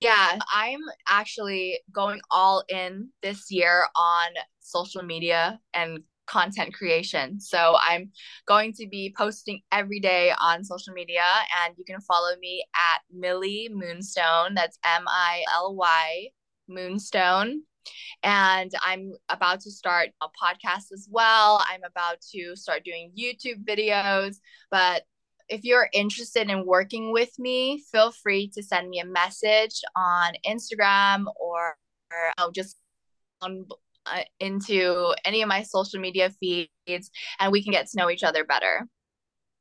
Yeah, 0.00 0.38
I'm 0.52 0.80
actually 1.06 1.78
going 1.92 2.20
all 2.30 2.64
in 2.68 3.10
this 3.22 3.50
year 3.50 3.86
on 3.94 4.30
social 4.58 5.02
media 5.02 5.60
and 5.74 6.02
content 6.30 6.72
creation. 6.72 7.40
So 7.40 7.76
I'm 7.80 8.12
going 8.46 8.72
to 8.74 8.86
be 8.86 9.12
posting 9.18 9.60
every 9.72 9.98
day 9.98 10.32
on 10.40 10.62
social 10.62 10.94
media, 10.94 11.24
and 11.64 11.74
you 11.76 11.84
can 11.84 12.00
follow 12.00 12.36
me 12.40 12.64
at 12.74 13.00
Millie 13.12 13.68
Moonstone. 13.72 14.54
That's 14.54 14.78
M 14.84 15.04
I 15.08 15.42
L 15.52 15.74
Y 15.74 16.28
Moonstone. 16.68 17.62
And 18.22 18.70
I'm 18.84 19.12
about 19.28 19.60
to 19.62 19.70
start 19.70 20.10
a 20.20 20.26
podcast 20.26 20.92
as 20.92 21.08
well. 21.10 21.64
I'm 21.68 21.82
about 21.84 22.20
to 22.32 22.54
start 22.54 22.84
doing 22.84 23.12
YouTube 23.18 23.64
videos. 23.64 24.36
But 24.70 25.02
if 25.48 25.64
you're 25.64 25.88
interested 25.92 26.48
in 26.48 26.66
working 26.66 27.12
with 27.12 27.36
me, 27.38 27.82
feel 27.90 28.12
free 28.12 28.48
to 28.54 28.62
send 28.62 28.88
me 28.88 29.00
a 29.00 29.06
message 29.06 29.80
on 29.96 30.34
Instagram 30.46 31.24
or, 31.40 31.76
or 32.12 32.32
oh, 32.38 32.52
just 32.54 32.76
on 33.40 33.66
uh, 34.12 34.22
into 34.38 35.14
any 35.24 35.42
of 35.42 35.48
my 35.48 35.62
social 35.62 36.00
media 36.00 36.30
feeds 36.40 37.10
and 37.38 37.52
we 37.52 37.62
can 37.62 37.72
get 37.72 37.88
to 37.88 37.96
know 37.96 38.10
each 38.10 38.22
other 38.22 38.44
better. 38.44 38.86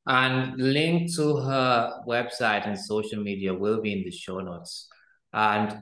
And 0.08 0.58
link 0.58 1.14
to 1.16 1.38
her 1.38 2.02
website 2.08 2.68
and 2.68 2.78
social 2.78 3.22
media 3.22 3.54
will 3.54 3.82
be 3.82 3.94
in 3.94 4.04
the 4.04 4.12
show 4.12 4.40
notes. 4.40 4.88
And 5.34 5.82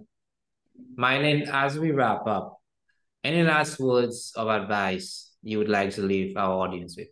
Mealyann, 1.00 1.48
as 1.52 1.80
we 1.80 1.92
wrap 1.92 2.28
up, 2.28 2.58
any 3.24 3.44
last 3.44 3.80
words 3.80 4.34
of 4.36 4.48
advice 4.48 5.32
you 5.42 5.58
would 5.58 5.70
like 5.70 5.92
to 5.92 6.02
leave 6.02 6.36
our 6.36 6.54
audience 6.64 6.98
with? 6.98 7.08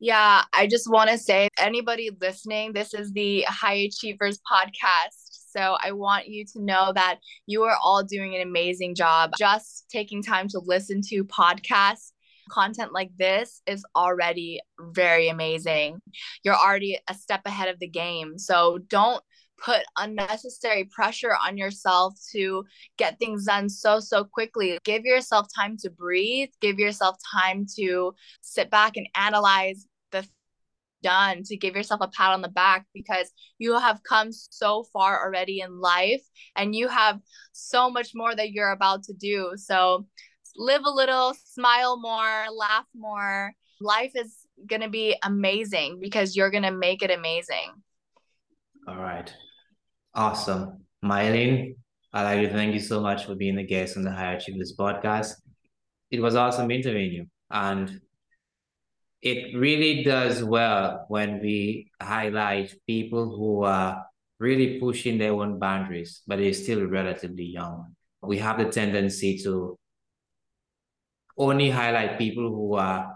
Yeah, 0.00 0.42
I 0.52 0.66
just 0.66 0.90
want 0.90 1.10
to 1.10 1.18
say 1.18 1.48
anybody 1.58 2.10
listening, 2.20 2.72
this 2.72 2.92
is 2.92 3.12
the 3.12 3.42
High 3.42 3.88
Achievers 3.88 4.40
podcast. 4.50 5.21
So 5.52 5.76
I 5.80 5.92
want 5.92 6.28
you 6.28 6.44
to 6.52 6.62
know 6.62 6.92
that 6.94 7.18
you 7.46 7.62
are 7.64 7.76
all 7.82 8.02
doing 8.02 8.34
an 8.34 8.42
amazing 8.42 8.94
job. 8.94 9.32
Just 9.38 9.86
taking 9.90 10.22
time 10.22 10.48
to 10.48 10.60
listen 10.64 11.00
to 11.08 11.24
podcasts, 11.24 12.12
content 12.50 12.92
like 12.92 13.10
this 13.16 13.62
is 13.66 13.84
already 13.94 14.60
very 14.80 15.28
amazing. 15.28 16.00
You're 16.42 16.56
already 16.56 16.98
a 17.08 17.14
step 17.14 17.42
ahead 17.46 17.68
of 17.68 17.78
the 17.78 17.88
game. 17.88 18.38
So 18.38 18.78
don't 18.88 19.22
put 19.62 19.82
unnecessary 19.96 20.84
pressure 20.84 21.36
on 21.46 21.56
yourself 21.56 22.14
to 22.32 22.64
get 22.98 23.18
things 23.18 23.44
done 23.44 23.68
so 23.68 24.00
so 24.00 24.24
quickly 24.24 24.78
give 24.84 25.04
yourself 25.04 25.46
time 25.54 25.76
to 25.76 25.88
breathe 25.88 26.48
give 26.60 26.78
yourself 26.78 27.16
time 27.32 27.64
to 27.76 28.12
sit 28.40 28.70
back 28.70 28.96
and 28.96 29.06
analyze 29.14 29.86
done 31.02 31.42
to 31.44 31.56
give 31.56 31.74
yourself 31.74 32.00
a 32.00 32.08
pat 32.08 32.32
on 32.32 32.42
the 32.42 32.48
back 32.48 32.86
because 32.94 33.30
you 33.58 33.78
have 33.78 34.02
come 34.02 34.30
so 34.32 34.84
far 34.92 35.24
already 35.24 35.60
in 35.60 35.80
life 35.80 36.22
and 36.56 36.74
you 36.74 36.88
have 36.88 37.20
so 37.52 37.90
much 37.90 38.12
more 38.14 38.34
that 38.34 38.52
you're 38.52 38.72
about 38.72 39.04
to 39.04 39.12
do. 39.12 39.52
So 39.56 40.06
live 40.56 40.82
a 40.84 40.90
little, 40.90 41.34
smile 41.44 42.00
more, 42.00 42.46
laugh 42.54 42.86
more. 42.94 43.52
Life 43.80 44.12
is 44.14 44.46
going 44.66 44.82
to 44.82 44.88
be 44.88 45.16
amazing 45.24 45.98
because 46.00 46.36
you're 46.36 46.50
going 46.50 46.62
to 46.62 46.70
make 46.70 47.02
it 47.02 47.10
amazing. 47.10 47.72
All 48.86 48.96
right. 48.96 49.32
Awesome. 50.14 50.84
Mealyann, 51.04 51.74
I'd 52.12 52.22
like 52.22 52.48
to 52.48 52.52
thank 52.52 52.74
you 52.74 52.80
so 52.80 53.00
much 53.00 53.26
for 53.26 53.34
being 53.34 53.58
a 53.58 53.64
guest 53.64 53.96
on 53.96 54.02
the 54.02 54.12
High 54.12 54.34
Achievers 54.34 54.74
podcast. 54.78 55.32
It 56.10 56.20
was 56.20 56.36
awesome 56.36 56.70
interviewing 56.70 57.12
you. 57.12 57.26
And 57.50 58.00
it 59.22 59.56
really 59.56 60.02
does 60.02 60.42
well 60.42 61.06
when 61.08 61.40
we 61.40 61.90
highlight 62.00 62.74
people 62.86 63.36
who 63.36 63.62
are 63.62 64.04
really 64.40 64.80
pushing 64.80 65.16
their 65.16 65.32
own 65.32 65.60
boundaries, 65.60 66.22
but 66.26 66.38
they're 66.38 66.52
still 66.52 66.84
relatively 66.86 67.44
young. 67.44 67.94
We 68.20 68.38
have 68.38 68.58
the 68.58 68.64
tendency 68.64 69.38
to 69.44 69.78
only 71.38 71.70
highlight 71.70 72.18
people 72.18 72.48
who 72.50 72.74
are 72.74 73.14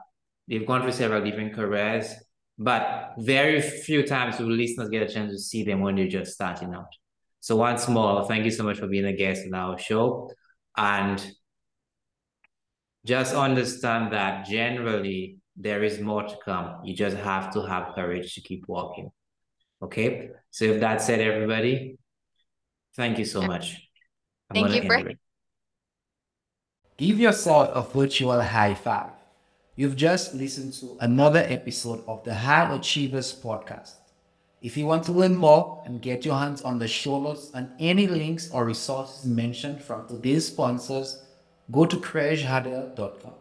they've 0.49 0.67
gone 0.67 0.83
through 0.83 0.93
several 0.93 1.25
different 1.25 1.55
careers, 1.55 2.15
but 2.57 3.15
very 3.19 3.61
few 3.61 4.07
times 4.07 4.39
will 4.39 4.47
listeners 4.47 4.89
get 4.89 5.11
a 5.11 5.13
chance 5.13 5.33
to 5.33 5.39
see 5.39 5.65
them 5.65 5.81
when 5.81 5.97
they're 5.97 6.07
just 6.07 6.33
starting 6.33 6.73
out. 6.73 6.87
So 7.41 7.57
once 7.57 7.89
more, 7.89 8.27
thank 8.27 8.45
you 8.45 8.53
so 8.53 8.63
much 8.63 8.79
for 8.79 8.87
being 8.87 9.07
a 9.07 9.13
guest 9.13 9.43
on 9.47 9.55
our 9.55 9.77
show. 9.79 10.31
And 10.77 11.25
just 13.05 13.35
understand 13.35 14.13
that 14.13 14.47
generally 14.47 15.36
there 15.57 15.83
is 15.83 16.01
more 16.01 16.23
to 16.23 16.37
come. 16.45 16.85
You 16.85 16.95
just 16.95 17.17
have 17.17 17.53
to 17.55 17.63
have 17.63 17.95
courage 17.95 18.35
to 18.35 18.41
keep 18.41 18.69
walking. 18.69 19.11
Okay. 19.83 20.31
So 20.51 20.65
if 20.65 20.81
that 20.81 21.03
said, 21.03 21.21
everybody, 21.21 21.99
thank 22.95 23.19
you 23.19 23.25
so 23.25 23.43
much. 23.43 23.89
I'm 24.51 24.69
thank 24.69 24.83
you 24.83 24.89
for. 24.89 25.13
Give 26.99 27.21
yourself 27.21 27.71
a 27.75 27.83
virtual 27.83 28.41
high 28.41 28.75
five. 28.75 29.11
You've 29.75 29.97
just 29.97 30.33
listened 30.35 30.73
to 30.75 30.97
another 31.01 31.45
episode 31.47 32.03
of 32.09 32.25
the 32.25 32.35
High 32.35 32.75
Achievers 32.75 33.39
podcast. 33.39 33.93
If 34.63 34.79
you 34.79 34.87
want 34.87 35.05
to 35.05 35.13
learn 35.13 35.37
more 35.37 35.83
and 35.85 36.01
get 36.01 36.25
your 36.25 36.39
hands 36.39 36.63
on 36.63 36.79
the 36.79 36.89
show 36.89 37.21
notes 37.21 37.51
and 37.53 37.69
any 37.79 38.07
links 38.07 38.51
or 38.51 38.65
resources 38.65 39.27
mentioned 39.27 39.83
from 39.83 40.09
today's 40.09 40.47
sponsors, 40.47 41.23
go 41.71 41.85
to 41.85 41.97
craigehardel.com. 41.97 43.35